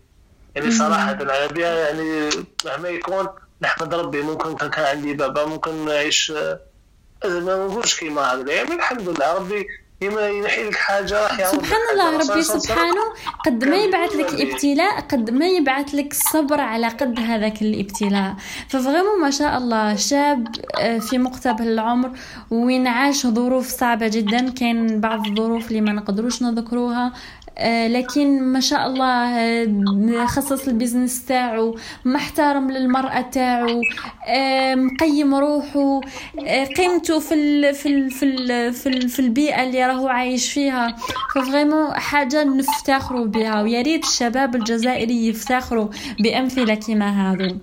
[0.55, 2.29] يعني صراحة أنا بها يعني
[2.65, 3.27] مهما يكون
[3.61, 6.59] نحمد ربي ممكن كان كان عندي بابا ممكن نعيش آه،
[7.25, 8.53] ما نقولش كيما هكذا.
[8.53, 9.67] يعني الحمد لله ربي
[10.01, 11.81] يما ينحي لك حاجة راح سبحان.
[11.93, 13.01] الله ربي سبحانه
[13.45, 18.35] قد ما يبعث لك ابتلاء قد ما يبعث لك الصبر على قد هذاك الابتلاء.
[18.69, 20.47] ف vraiment ما شاء الله شاب
[20.79, 22.11] آه، في مقتبل العمر
[22.51, 24.49] وين عاش ظروف صعبة جدا.
[24.49, 27.13] كان بعض الظروف اللي ما نقدروش نذكروها.
[27.87, 29.37] لكن ما شاء الله
[30.23, 33.81] آه، خصص ال business تاعو محترم للمرأة تاعو
[34.27, 36.01] آه، مقيم روحه
[36.47, 40.53] آه، قيمته في ال في ال في ال في, ال في البيئة اللي راهو عايش
[40.53, 40.95] فيها.
[41.35, 45.87] ف vraiment حاجة نفتخروا بها ويا ريت الشباب الجزائري يفتخروا
[46.19, 47.57] بأمثلة كما هذو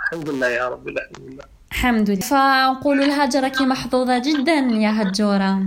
[0.00, 2.20] الحمد لله يا رب الحمد لله الحمد لله.
[2.20, 5.62] فنقول لها راكي محظوظة جدا يا هجورة.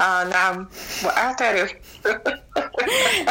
[0.00, 0.68] آه نعم.
[1.04, 1.72] وأعترف.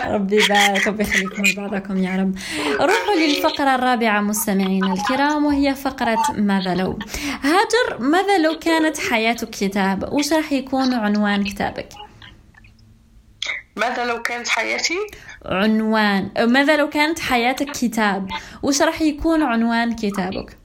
[0.06, 2.36] ربي يبارك ربي يخليكم لبعضكم يا رب.
[2.82, 7.00] روحوا للفقرة الرابعة مستمعينا الكرام وهي فقرة ماذا لو.
[7.42, 11.90] هاجر ماذا لو كانت حياتك كتاب؟ وش راح يكون عنوان كتابك؟
[13.76, 14.98] ماذا لو كانت حياتي؟
[15.46, 18.30] عنوان ماذا لو كانت حياتك كتاب؟
[18.64, 20.58] وش راح يكون عنوان كتابك؟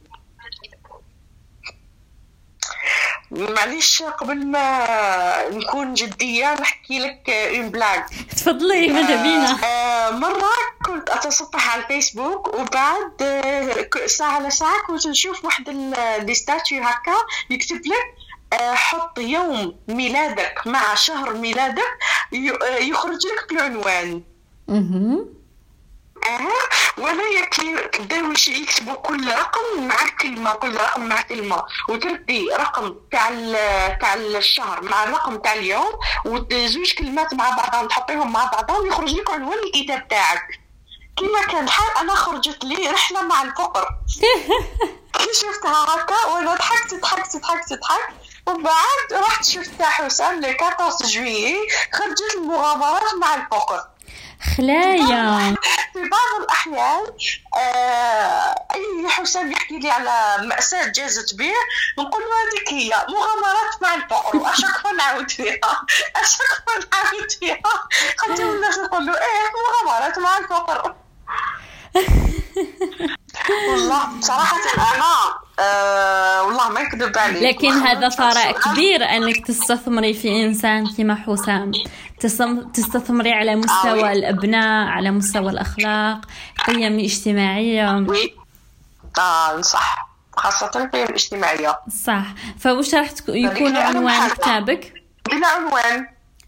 [3.30, 4.86] معليش قبل ما
[5.50, 8.06] نكون جدية نحكي لك une blague
[8.36, 10.52] تفضلي ماذا بينا آه، مرة
[10.86, 15.94] كنت أتصفح على الفيسبوك وبعد آه، ك- ساعة لساعة كنت نشوف واحد ال-
[16.30, 17.14] ال statut هكا
[17.50, 18.14] يكتب لك
[18.60, 21.98] آه، حط يوم ميلادك مع شهر ميلادك
[22.62, 24.22] آه، يخرج لك العنوان
[27.98, 33.28] بداو يش- يكتبوا كل رقم مع كلمه كل رقم مع كلمه وتردي رقم تاع
[34.00, 35.92] تاع الشهر مع الرقم تاع اليوم
[36.24, 40.60] وزوج كلمات مع بعضهم تحطيهم مع بعضهم يخرج لك عنوان الكتاب تاعك.
[41.16, 43.88] كيما كان الحال أنا خرجت لي رحلة مع الفقر.
[45.18, 48.14] كي شفتها هكا وأنا ضحكت ضحكت ضحكت ضحكت.
[48.46, 51.56] وبعد رحت شفت تاع حسام لي 14 جويي
[51.92, 53.84] خرجت المغامرات مع الفقر.
[54.56, 55.54] خلايا.
[55.92, 57.06] في بعض الأحيان
[57.56, 61.52] آه أي حسام يحكي لي على مأساة جازت به
[61.98, 65.82] نقول له هذيك هي مغامرات مع الفقر وأشك نعاود فيها
[66.16, 66.42] أشك
[66.92, 67.60] نعاود فيها.
[68.18, 69.52] حتى الناس يقول له إيه
[69.84, 70.94] مغامرات مع الفقر
[73.70, 77.42] والله صراحة أنا آه والله ما نكذب عليك.
[77.42, 81.72] لكن هذا ثراء كبير أنك تستثمري في إنسان كما حسام
[82.74, 84.12] تستثمري على مستوى آه.
[84.12, 86.20] الأبناء على مستوى الأخلاق
[86.66, 87.96] قيم اجتماعية.
[88.08, 88.34] وي.
[89.18, 90.08] آه صح.
[90.36, 92.24] خاصة القيم الاجتماعية صح.
[92.58, 94.28] فوش راح يكون عنوان.
[94.30, 94.92] كتابك؟
[95.28, 96.06] بلا عنوان.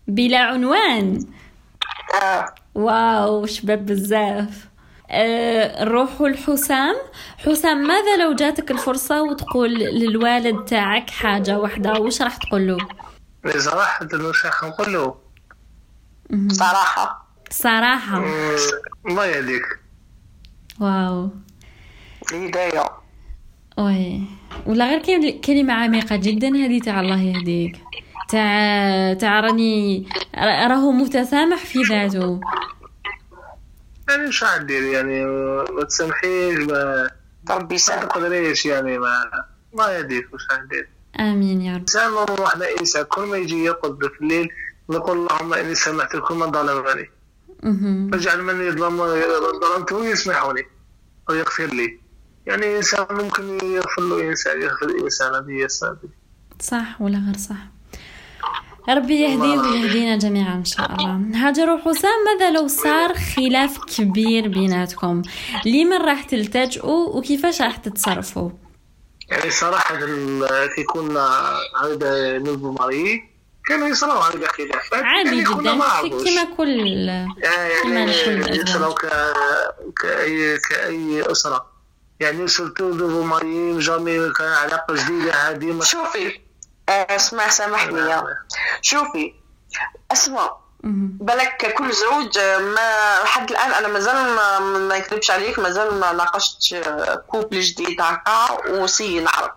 [0.09, 1.26] بلا عنوان؟
[2.22, 2.55] آه.
[2.74, 4.49] واو شباب بزاف.
[4.49, 4.68] أه
[5.13, 6.97] نروحوا لحسام
[7.39, 12.79] حسام ماذا لو جاتك الفرصة وتقول للوالد تاعك حاجة واحدة؟ وش راح تقول له؟
[13.59, 15.15] صراحة واش راح نقول له
[16.49, 17.29] صراحة.
[17.51, 18.21] صراحة.
[18.21, 18.57] مم،
[19.09, 19.63] الله يهديك.
[20.81, 21.31] واو.
[22.33, 22.85] الهداية
[23.79, 24.21] وي
[24.67, 27.77] ولا غير كلمة- كلمة عميقة جدا هذه تاع الله يهديك.
[28.29, 30.07] تاع تاع راني
[30.39, 32.41] راهو متسامح في ذاته.
[34.09, 35.25] يعني راح دير يعني
[35.73, 37.11] ما تسامحيش ما
[37.51, 38.09] ربي ما يسامحك.
[38.09, 39.23] تقدريش يعني ما
[39.73, 40.89] الله يهديك واش راح دير
[41.21, 41.81] آمين يا رب.
[41.81, 44.51] انسان واحد إنسان كل ما يجي يرقد في الليل
[44.91, 47.11] يقول اللهم إني سامحت كل من ظلمني.
[48.13, 48.97] واجعل من يظلم
[49.61, 50.67] ظلمته يسمحني
[51.29, 52.01] ويغفر لي.
[52.47, 55.67] يعني إنسان ممكن يغفر له إنسان يغفر إنسان هذه
[56.61, 57.78] صح ولا غير صح؟
[58.89, 61.20] ربي يهديه ويهدينا جميعا إن شاء الله.
[61.34, 65.22] هاجر وحسام ماذا لو صار خلاف كبير بيناتكم؟
[65.66, 68.51] لمن راح تلتجئوا وكيفاش راح تتصرفوا؟
[69.30, 73.22] يعني صراحة ال- كي كنا هذا نلبو ماري
[73.68, 75.72] كانوا يصراو هذه خلافات عادي يعني كنا
[76.05, 76.14] جدا.
[76.24, 77.07] كما كل
[77.82, 78.57] كما يعني.
[78.57, 79.07] يصراو ك...
[80.03, 81.66] كأي كأي أسرة.
[82.20, 86.32] يعني سورتو نلبو ماري جامي كان علاقة جديدة هذه ما شوفي آه،
[86.89, 88.24] اسمع سامحني يا
[88.82, 89.34] شوفي
[90.12, 90.57] اسمع.
[91.20, 96.12] بالك كل زوج آه، ما لحد الآن أنا مازال ما, ما يكذبش عليك مازال ما
[96.12, 99.51] ناقشت آه، كوبل جديد هكا وسي نعرف.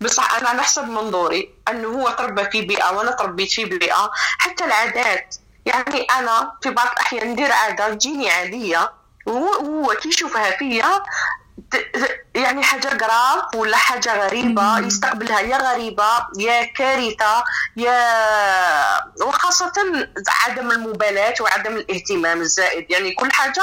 [0.00, 4.10] بصح أنا نحسب منظوري أنه هو تربى في بيئة وأنا تربيت في بيئة.
[4.38, 5.34] حتى العادات
[5.66, 8.92] يعني أنا في بعض الأحيان ندير عادة تجيني عادية
[9.26, 11.02] وهو هو كي يشوفها فيا
[12.34, 15.40] يعني حاجة جراف ولا حاجة غريبة يستقبلها.
[15.40, 17.44] يا غريبة يا كارثة
[17.76, 18.00] يا
[19.22, 19.72] وخاصة
[20.28, 22.90] عدم المبالاة وعدم الاهتمام الزائد.
[22.90, 23.62] يعني كل حاجة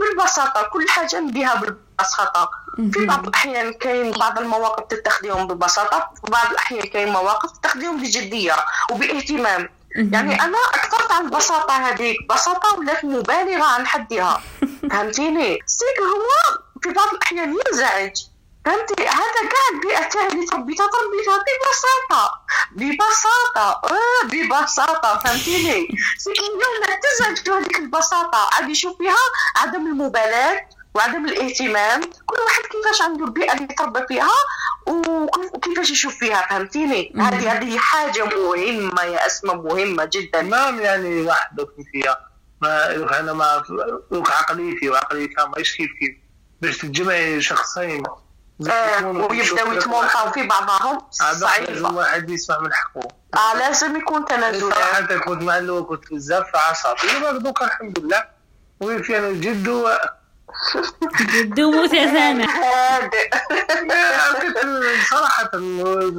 [0.00, 2.50] بالبساطة كل حاجة نديها بالبساطة.
[2.92, 8.56] في بعض الأحيان كاين بعض المواقف تتخذيهم ببساطة وفي بعض الأحيان كاين مواقف تتخذيهم بجدية
[8.90, 9.68] وباهتمام.
[9.94, 14.42] يعني أنا أكثرت عن البساطة هذيك بساطة ولات مبالغة عن حدها.
[14.90, 18.16] فهمتيني؟ سيك هو في بعض الأحيان ينزعج
[18.64, 22.40] فهمتي؟ هذا كاع البيئة تاعي تربيتها تربيتها ببساطة.
[22.72, 23.80] ببساطة.
[23.84, 25.18] آه ببساطة.
[25.18, 25.88] فهمتيني؟
[26.18, 28.48] سيك اليوم تزعج في هذيك البساطة.
[28.52, 29.16] عاد يشوف فيها
[29.56, 32.00] عدم المبالاة وعدم الإهتمام.
[32.00, 34.30] كل واحد كيفاش عنده البيئة اللي تربى فيها.
[34.86, 40.40] وكيفاش يشوف فيها فهمتيني؟ هذه هذه حاجة مهمة يا أسماء مهمة جدا.
[40.40, 41.56] تمام يعني واحد
[41.92, 42.30] فيها.
[42.62, 43.62] ما أنا ما
[44.12, 46.16] عقليتي وعقليتها ماهيش كيف كيف.
[46.60, 48.02] باش تجمعي شخصين.
[48.70, 53.08] آه ويبداو يتمونطاو في بعضهم؟ هذا لازم واحد يسمع من حقه.
[53.34, 57.16] آه لازم يكون تنازلات صراحة كنت مع الأول كنت بزاف عصبي.
[57.16, 58.24] ولكن دوكا الحمد لله.
[58.80, 59.68] وفي أنا جد
[60.76, 62.56] و جدو متسامح.
[62.56, 63.30] هادئ
[64.40, 64.58] كنت
[65.10, 65.50] صراحة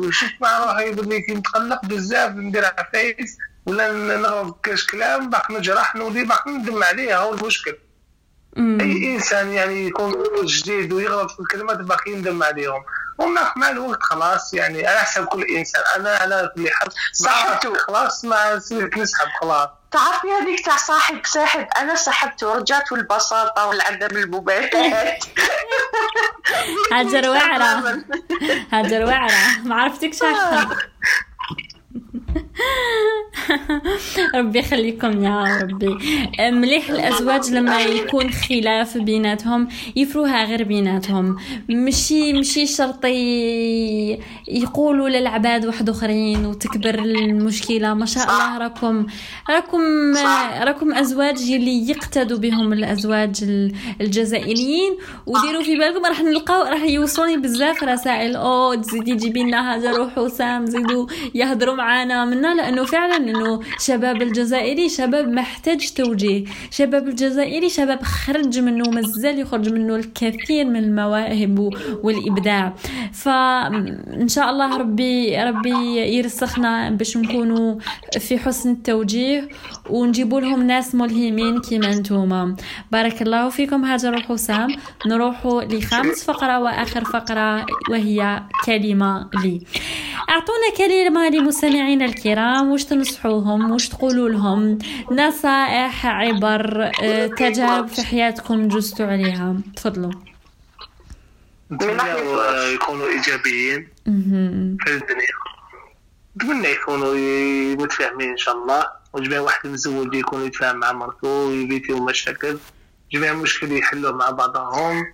[0.10, 5.96] شفت مع روحي بلي كي نتقلق بزاف ندير عفايس ولا نغلط كاش كلام باقي نجرح
[5.96, 7.78] نولي باقي ندم عليه هو المشكل.
[8.58, 10.14] أي إنسان يعني يكون
[10.46, 12.84] جديد ويغلط في الكلمات باقي يندم عليهم.
[13.18, 15.82] ومع مع الوقت خلاص يعني على حسب كل إنسان.
[15.96, 17.74] أنا على كل حال صحته.
[17.78, 19.70] خلاص ما سيرك نسحب خلاص.
[19.92, 25.18] تعرفي هذيك تاع صاحب ساحب أنا سحبت ورجعت البساطه والعدم المبالاه
[26.94, 28.04] هاجر وعرة
[28.72, 29.32] هاجر وعرة
[29.64, 30.20] ما عرفتكش
[34.36, 35.98] ربي يخليكم يا ربي.
[36.40, 41.36] مليح الأزواج لما يكون خلاف بيناتهم يفروها غير بيناتهم.
[41.70, 47.94] مشي مشي شرط ي- يقولوا للعباد واحد آخرين وتكبر المشكلة.
[47.94, 49.06] ما شاء الله راكم
[49.50, 49.82] راكم
[50.64, 54.98] راكم أزواج اللي يقتدوا بهم الأزواج ال- الجزائريين.
[55.26, 58.36] وديروا في بالكم راح نلقاو راح يوصلوني بزاف رسائل.
[58.36, 62.26] أو تزيدي جيبي لنا هاجر وحسام زيدوا يهضروا معانا.
[62.54, 66.44] لأنه فعلا إنه شباب الجزائري شباب محتاج توجيه.
[66.72, 71.70] شباب الجزائري شباب خرج منه مازال يخرج منه الكثير من المواهب
[72.04, 72.74] والإبداع.
[73.14, 77.76] فان شاء الله ربي ربي يرسخنا باش نكونوا
[78.20, 79.50] في حسن التوجيه
[79.90, 82.56] ونجيبوا لهم ناس ملهمين كيما نتوما.
[82.92, 84.68] بارك الله فيكم هاجر وحسام
[85.08, 89.62] نروح لخامس فقرة وآخر فقرة وهي كلمة لي.
[90.30, 92.35] أعطونا كلمة لمستمعينا الكرام.
[92.44, 94.80] وش تنصحوهم وش تقولوا لهم.
[95.12, 99.56] نصائح عبر آه، تجارب في حياتكم جزتوا عليها.
[99.76, 100.12] تفضلوا.
[101.72, 102.02] نتمنى
[102.74, 103.88] يكونوا إيجابيين.
[104.80, 105.36] في الدنيا.
[106.38, 107.14] نتمنى يكونوا
[107.76, 108.88] متفاهمين إن شاء الله.
[109.14, 112.58] وجميع واحد مزوج يكون يتفاهم مع مرته ويفيتيو مشاكل.
[113.12, 115.06] جميع مشكل يحلوا مع بعضهم.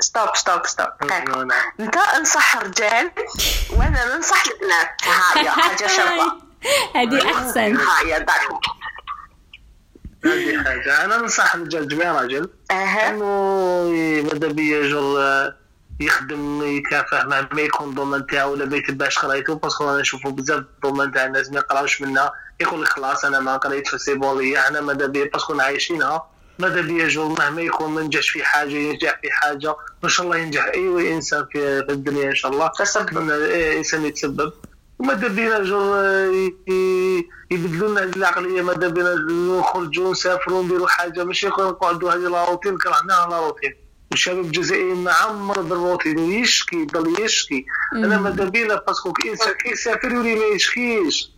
[0.00, 1.50] stop stop stop نعم.
[1.80, 3.10] انت أنصح رجال
[3.76, 4.88] وأنا ننصح البنات.
[5.04, 6.38] هاي حاجة شرطه
[6.94, 7.76] هذه أحسن.
[7.76, 8.28] هاي داك
[10.24, 11.04] هذه حاجة.
[11.04, 15.52] أنا ننصح الرجال جميع راجل إنه ماذا بيا يجر
[16.00, 20.30] يخدم يكافح مع ما يكون الضمان تاعو ولا ما يتبعش قرايته parce que أنا نشوفو
[20.30, 24.14] بزاف الضمان تاع الناس ما يقراوش منا يقول لك خلاص أنا ما قريت ف c'est
[24.14, 26.33] bon ليا أنا ماذا بيا؟ parce que عايشينها.
[26.58, 29.76] ماذا بيا يجر مهما يكون ما نجحش في حاجة ينجح في حاجة.
[30.02, 32.70] وان شاء الله ينجح أي إنسان في الدنيا إن شاء الله.
[32.78, 33.30] تسبب.
[33.76, 34.52] إنسان يتسبب.
[34.98, 35.58] وماذا بينا
[36.68, 39.14] ي- يبدلوا لنا هذه العقلية؟ ماذا بينا
[39.58, 41.24] نخرجوا نسافروا نديروا حاجة.
[41.24, 43.74] ماشي نقعدوا هذه la routine كرهناها la routine.
[44.10, 46.18] والشباب الجزائري معمر بالروتين.
[46.18, 47.66] ويشكي يضل يشكي.
[47.94, 51.30] أنا ماذا بينا parce que الانسان كيسافر يولي ما يشكيش.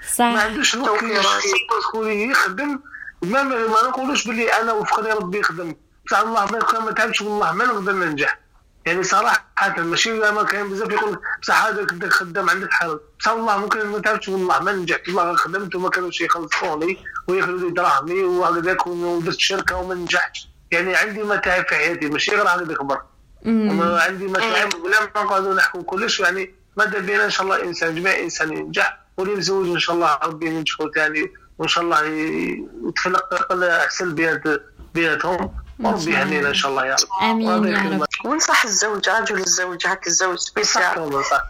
[0.00, 1.10] ما صح عندوش الوقت توفير.
[1.20, 2.80] يشكي parce que يخدم
[3.24, 5.74] ما ما نقولوش باللي أنا وفقني ربي يخدم.
[6.06, 8.38] بصح الله ما كان ما تعبش والله ما نقدر ننجح.
[8.86, 13.56] يعني صراحة ماشي ما كان بزاف يقول بصح هذاك انت خدام عندك حل بصح والله
[13.56, 15.08] ممكن ما تعبش والله ما نجحت.
[15.08, 16.98] والله خدمت وما كانوش يخلصوا لي
[17.28, 20.48] وياخذوا لي دراهمي وهكذاك ودرت شركة وما نجحتش.
[20.70, 23.02] يعني عندي متاعب في حياتي ماشي غير هكذا خبر
[23.44, 23.70] مم.
[23.70, 27.94] وما عندي متاعب بلا ما نقعدوا نحكوا كلش يعني ماذا بينا؟ إن شاء الله إنسان
[27.94, 31.32] جميع إنسان ينجح واللي مزوج إن شاء الله ربي ينجحوا ثاني.
[31.58, 32.04] وإن شاء الله
[32.88, 34.42] يتفلق أحسن بينات
[34.94, 37.42] بيناتهم وربي يهنينا إن شاء الله يا رب.
[37.42, 37.98] وهذا يا.
[37.98, 38.06] رب.
[38.24, 40.38] ونصح الزوج رجل الزوج هاك الزوج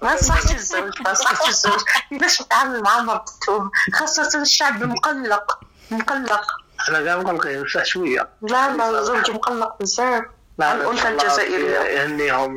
[0.02, 1.80] ما نصحش الزوج ما نصحش الزوج.
[2.10, 6.46] كيفاش يتعامل مع مرته خاصة الشعب مقلق مقلق.
[6.80, 8.28] إحنا كاع مقلقين بصح شوية.
[8.42, 10.24] لا لا الزوج مقلق بزاف.
[10.58, 11.80] لا الأنثى إن شاء الله الجزائرية.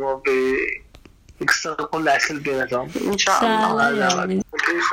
[0.03, 0.57] ربي
[1.41, 2.91] يهنيهم وربي يكسر كل عسل بيناتهم.
[3.01, 4.43] إن شاء إن شاء الله رب.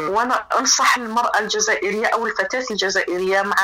[0.01, 3.57] وأنا أنصح المرأة الجزائرية أو الفتاة الجزائرية مع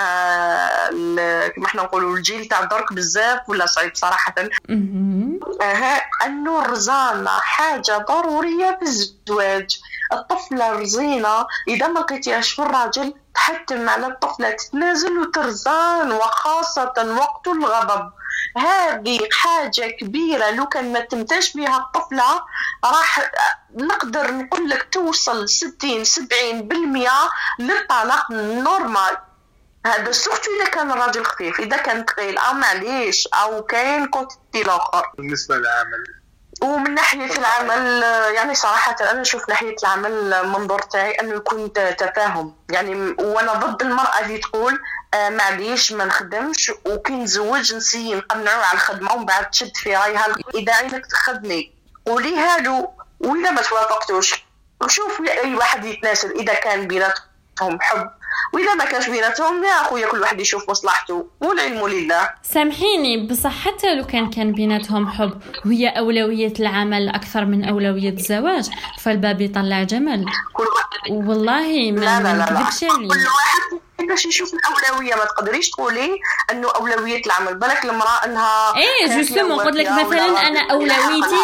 [0.93, 4.35] ال- كما إحنا نقولوا الجيل تاع درك بزاف ولا صعيب صراحة.
[5.61, 9.79] أها انه الرزانه حاجة ضرورية في الزواج
[10.13, 18.11] الطفلة الرزينه إذا ما لقيتيهاش في الراجل تحتم على الطفلة تتنازل وترزان وخاصة وقت الغضب.
[18.57, 20.51] هذه حاجة كبيرة.
[20.51, 22.43] لو كان ما تمتاش بها الطفلة
[22.85, 23.31] راح
[23.75, 29.17] نقدر نقول لك توصل 60 70 بالمية للطلاق normal
[29.87, 31.61] هذا surtout إذا كان الراجل خفيف.
[31.61, 36.20] إذا كان ثقيل أو معليش أو كاين côté الآخر بالنسبة للعمل.
[36.63, 38.03] ومن ناحية العمل
[38.35, 42.57] يعني صراحة أنا نشوف ناحية العمل منظور تاعي أنه يكون تفاهم.
[42.71, 44.81] يعني وأنا ضد المرأة اللي تقول
[45.15, 50.27] آه معليش ما نخدمش وكي نتزوج نسي نقنعو على الخدمة ومن بعد تشد في رأيها
[50.55, 51.73] إذا عينك تخدمي.
[52.07, 52.89] قوليها له
[53.21, 54.45] وإذا ما توافقتوش.
[54.81, 58.11] وشوف أي واحد يتناسل إذا كان بيناتهم حب
[58.53, 61.27] وإذا ما كانش بيناتهم يا أخويا كل واحد يشوف مصلحته.
[61.41, 62.31] والعلم لله.
[62.43, 68.71] سامحيني بصح حتى لو كان كان بيناتهم حب وهي أولوية العمل أكثر من أولوية الزواج
[69.01, 70.25] فالباب يطلع جمل.
[70.53, 72.43] كل واحد والله ما لا لا لا لا.
[72.45, 75.15] عليك كل واحد باش يشوف الأولوية.
[75.15, 76.19] ما تقدريش تقولي
[76.51, 77.55] إنه أولوية العمل.
[77.55, 81.37] بالك المرأة إنها إيه جوستومون قلت لك مثلا أنا أولويتي.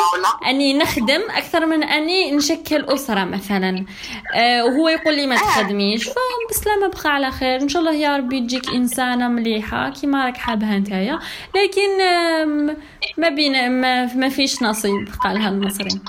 [0.47, 3.85] أني نخدم أكثر من أني نشكل أسرة مثلا.
[4.35, 6.09] آه وهو يقول لي ما تخدميش.
[6.09, 7.61] فبسلامه بقى على خير.
[7.61, 9.91] إن شاء الله يا ربي تجيك إنسانة مليحة.
[9.91, 11.19] كيما راك حابها نتايا
[11.55, 11.99] لكن
[13.17, 16.01] ما بين ما, ما فيش نصيب قالها المصري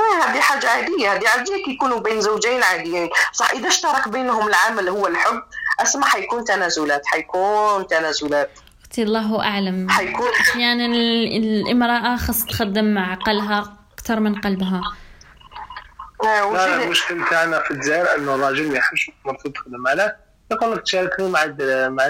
[0.00, 3.10] لا، هذه حاجة عادية هذه عادية كي يكونوا بين زوجين عاديين.
[3.32, 5.42] صح إذا اشترك بينهم العمل هو الحب
[5.80, 8.50] أسمع حيكون تنازلات حيكون تنازلات.
[8.82, 9.90] أختي الله أعلم.
[9.90, 10.28] حيكون.
[10.40, 14.80] أحيانا ال- الامرأة خص تخدم مع عقلها أكثر من قلبها.
[16.24, 20.16] آه، لا المشكل تاعنا في الجزائر انه الراجل ما يحبش مرته تخدم عليه
[20.52, 21.46] يقول لك تشاركني مع
[21.88, 22.04] مع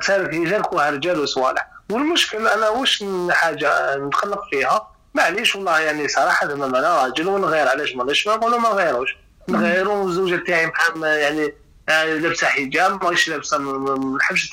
[0.00, 1.66] تشارك يشاركوها رجال وصوالح.
[1.90, 7.68] والمشكل أنا وش من حاجة نتخلق فيها؟ معليش والله يعني صراحة زعما أنا راجل ونغير
[7.68, 9.16] علاش ما ما نقولوا ما نغيروش.
[9.48, 11.54] نغيروا الزوجه تاعي محم- يعني
[11.88, 14.50] يعني لابسة حجاب ماهيش لابسة ما- نحبش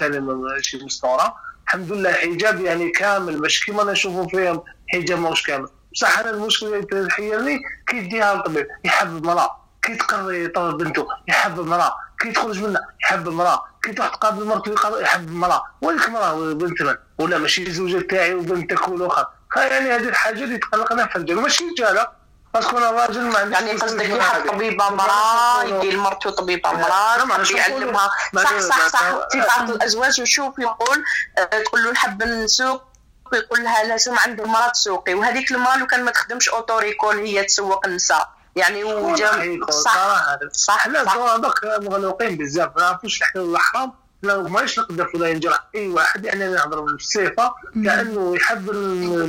[0.62, 1.36] شي مستوره
[1.66, 5.68] الحمد لله حجاب يعني كامل مش كيما نشوفوا فيهم حجاب ماهوش كامل.
[5.94, 9.50] بصح أنا المشكلة اللي تحيرني كي يديها الطبيب يحب المرأة.
[9.82, 11.96] كي تقرر يطلب بنته يحب المرأة.
[12.20, 13.64] كي تخرج منها يحب المرأة.
[13.84, 15.64] كي تروح تقابل مرته يحب المرأة.
[15.82, 19.26] وهذيك المراه بنت من؟ ولا ماشي زوجة تاعي وبنتك والآخر.
[19.64, 22.08] يعني هذه الحاجة اللي تقلقنا في الرجال ماشي رجالة.
[22.54, 24.48] parce que أنا راجل ما عنديش يعني قصدك يحب هذه.
[24.52, 28.10] طبيبة مرأة يدي لمرته لا، يحب نشوف يعلمها.
[28.36, 29.02] صح صح صح
[29.32, 31.04] في بعض الأزواج يشوف يقول
[31.38, 32.82] آه، تقول له نحب نسوق
[33.34, 37.86] يقول لها لازم عند المرأة تسوقي وهذيك المرأة لو كان ما تخدمش auto-école هي تسوق
[37.86, 38.30] النساء.
[38.56, 40.40] يعني وجا والله صح صراحة.
[40.52, 41.16] صح حنا صح.
[41.18, 42.72] هذاك مغلوقين بزاف.
[42.78, 43.94] ما نعرفوش الحلال الحرام
[44.26, 47.54] لا ماش نقدر ولا ينجرح أي واحد يعني أنا نهضر بالصفه
[47.86, 48.70] كأنه يحب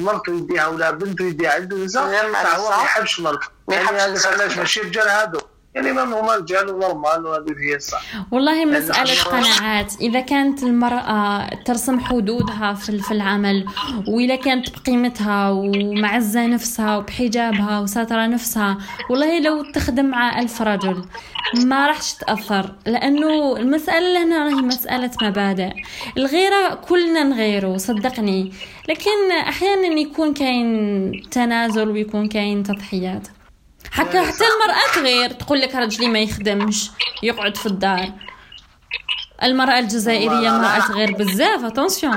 [0.00, 2.42] مرته يديها ولا بنته يديها عند النساء لا، ما.
[2.70, 4.28] ما يحبش مرته ما يعني هذا.
[4.28, 5.38] علاش ماشي رجال هادو
[5.76, 8.02] يعني ما هما رجال و normal وهذه هي الصح.
[8.30, 9.26] والله مسألة خلاص.
[9.26, 10.00] قناعات.
[10.00, 13.66] إذا كانت المرأة ترسم حدودها في في العمل
[14.08, 18.78] وإذا كانت بقيمتها ومعزة نفسها وبحجابها وساترة نفسها
[19.10, 21.04] والله لو تخدم مع ألف رجل
[21.54, 25.70] ما راحش تأثر لأنه المسألة هنا راهي مسألة مبادئ.
[26.16, 28.52] الغيرة كلنا نغيره صدقني.
[28.88, 33.28] لكن أحيانا يكون كاين تنازل ويكون كاين تضحيات.
[33.90, 36.90] حتى حتى المرأة تغير تقول لك رجلي ما يخدمش
[37.22, 38.12] يقعد في الدار.
[39.42, 42.16] المرأة الجزائرية امرأة تغير بزاف attention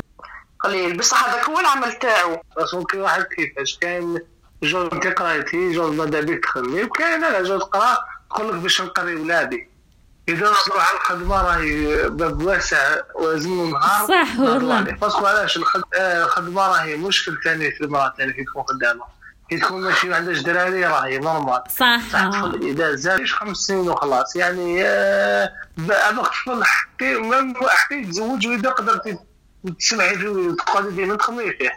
[0.60, 0.98] قليل.
[0.98, 2.38] بصح هذاك هو العمل تاعو.
[2.58, 4.20] بس كل واحد كيفاش كاين
[4.64, 7.98] جوج انت قرايتي جوج ماذا بيك تخدمي وكاين أنا جوج تقرا
[8.30, 9.70] تقول لك باش نقري ولادي.
[10.30, 14.82] إذا نروح على الخدمة راهي باب واسع ولازم نهار صح والله.
[14.82, 15.60] parce que علاش
[15.96, 19.19] آه، الخدمة راهي مشكل ثاني في المرأة ثاني كي تكون خدامة؟
[19.50, 21.64] كي تكون ماشي ما عندهاش دراري راهي normal.
[21.78, 22.00] صح.
[22.12, 29.18] صح إذا زادش خمس سنين وخلاص يعني آه، هذاك الطفل ما حتى يتزوج وإذا قدرتي
[29.80, 31.72] تسمعي فيه وتقعدي ديما تخمي فيه.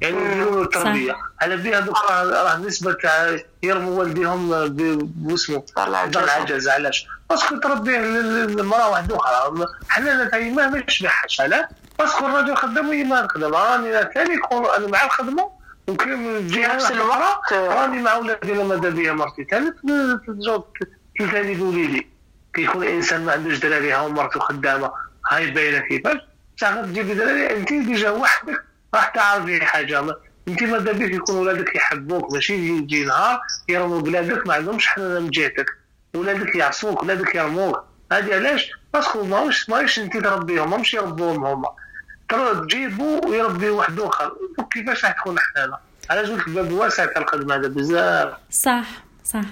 [0.00, 1.16] يعني التربية.
[1.40, 4.68] على بها هذوك راه نسبة تاع يرموا والديهم
[5.06, 11.68] باسمه طلع دار عجز علاش؟ باسكو تربيه المراه واحدة أخرى حنا ما ما يشبعهاش علاه
[11.98, 17.52] باسكو الراجل خدام وهي ما خدام راني ثاني يكون أنا مع الخدمة نفس واحدة الوقت،
[17.52, 19.44] أخرى، راني مع ولادي لما ماذا بيا مرتي.
[19.50, 19.74] ثالث
[20.26, 20.62] تزوج
[21.30, 22.06] ثاني وليدي.
[22.54, 24.92] كي يكون الانسان ما عندوش دراري ها مرته خدامة.
[25.30, 26.16] هاي باينة كيفاش
[26.56, 28.64] بصح تجيبي دراري أنت déjà وحدك
[28.94, 30.02] راح تعرفي حاجة.
[30.02, 30.16] ما-
[30.48, 32.32] أنت ماذا بيك؟ يكون ولادك يحبوك.
[32.32, 35.66] ماشي؟ يجي نهار يرموا بلادك ما عندهمش حنان من جهتك.
[36.14, 37.84] ولادك يعصوك ولادك يرموك.
[38.12, 41.68] هذه علاش؟ parce que ماهوش ماهوش أنت تربيهم ماهوش يربوهم هما.
[42.32, 44.36] ترى تجيبوا ويربي واحد آخر.
[44.72, 45.76] كيفاش راح تكون حنانه
[46.10, 48.32] علاش قلت باب واسع الخدمة هذا بزاف.
[48.50, 48.84] صح
[49.24, 49.44] صح.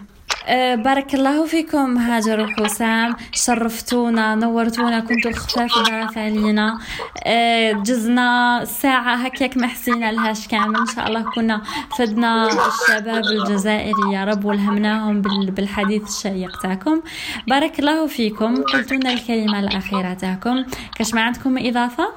[0.74, 6.78] بارك الله فيكم هاجر وحسام شرفتونا نورتونا كنتوا خفاف ظرف علينا.
[7.26, 10.76] أه جزنا ساعة هكاك ما حسينا لهاش كامل.
[10.78, 11.62] إن شاء الله كنا
[11.99, 17.03] فدنا الشباب الجزائري يا رب والهمناهم بال- بالحديث الشيق تاعكم.
[17.49, 18.62] بارك الله فيكم.
[18.62, 20.64] قلتونا الكلمة الأخيرة تاعكم.
[20.97, 22.09] كاش ما عندكم إضافة؟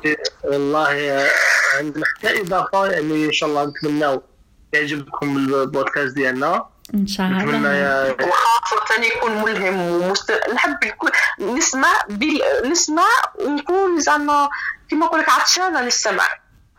[0.43, 1.27] والله
[1.79, 4.21] عندنا حتى إضافة يعني إن شاء الله نتمناو
[4.73, 6.72] يعجبكم البودكاست ديالنا.
[6.93, 10.31] إن شاء نتمنى الله يا وخاصة يكون ملهم ومست...
[10.53, 12.41] نحب الكل نسمع بال...
[12.65, 14.49] نسمع ونكون زعما
[14.89, 16.27] كيما نقول لك عطشانة للسمع.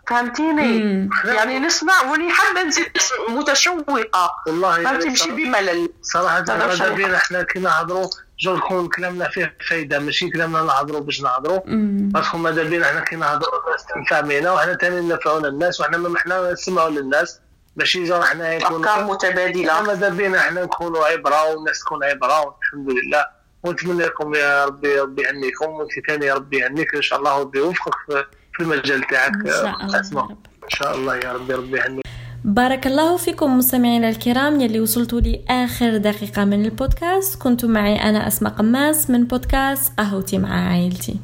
[0.09, 1.09] فهمتيني.
[1.25, 2.87] يعني نسمع وني حابة نزيد
[3.29, 4.31] متشوقة.
[4.47, 5.93] والله ما تمشي صراحة- بملل.
[6.03, 6.89] صراحة هذا.
[6.89, 11.61] بينا إحنا كي نهضروا جو يكون كلامنا فيه فايدة ماشي كلامنا نهضروا باش نهضروا.
[11.67, 15.99] parce que ماذا بينا إحنا كي نهضروا الناس تنفع بينا وحنا تاني ننفعونا الناس وحنا
[15.99, 17.41] ما إحنا نسمعوا للناس.
[17.77, 19.83] ماشي جو إحنا نكونوا أفكار متبادلة.
[19.83, 23.27] ماذا بينا إحنا نكونوا عبرة والناس تكون عبرة والحمد لله.
[23.65, 27.95] ونتمنى لكم يا ربي ربي يهنيكم وانت ثاني ربي يهنيك إن شاء الله وربي يوفقك
[28.07, 29.33] في في المجال تاعك.
[29.35, 30.25] إن شاء الله يا أسماء.
[30.25, 30.39] رب.
[30.65, 32.05] إن شاء الله يا ربي ربي يهنيك
[32.45, 37.43] بارك الله فيكم مستمعينا الكرام يلي وصلتوا لآخر دقيقة من البودكاست.
[37.43, 41.17] كنت معي أنا أسماء قماس من بودكاست قهوتي مع عائلتي.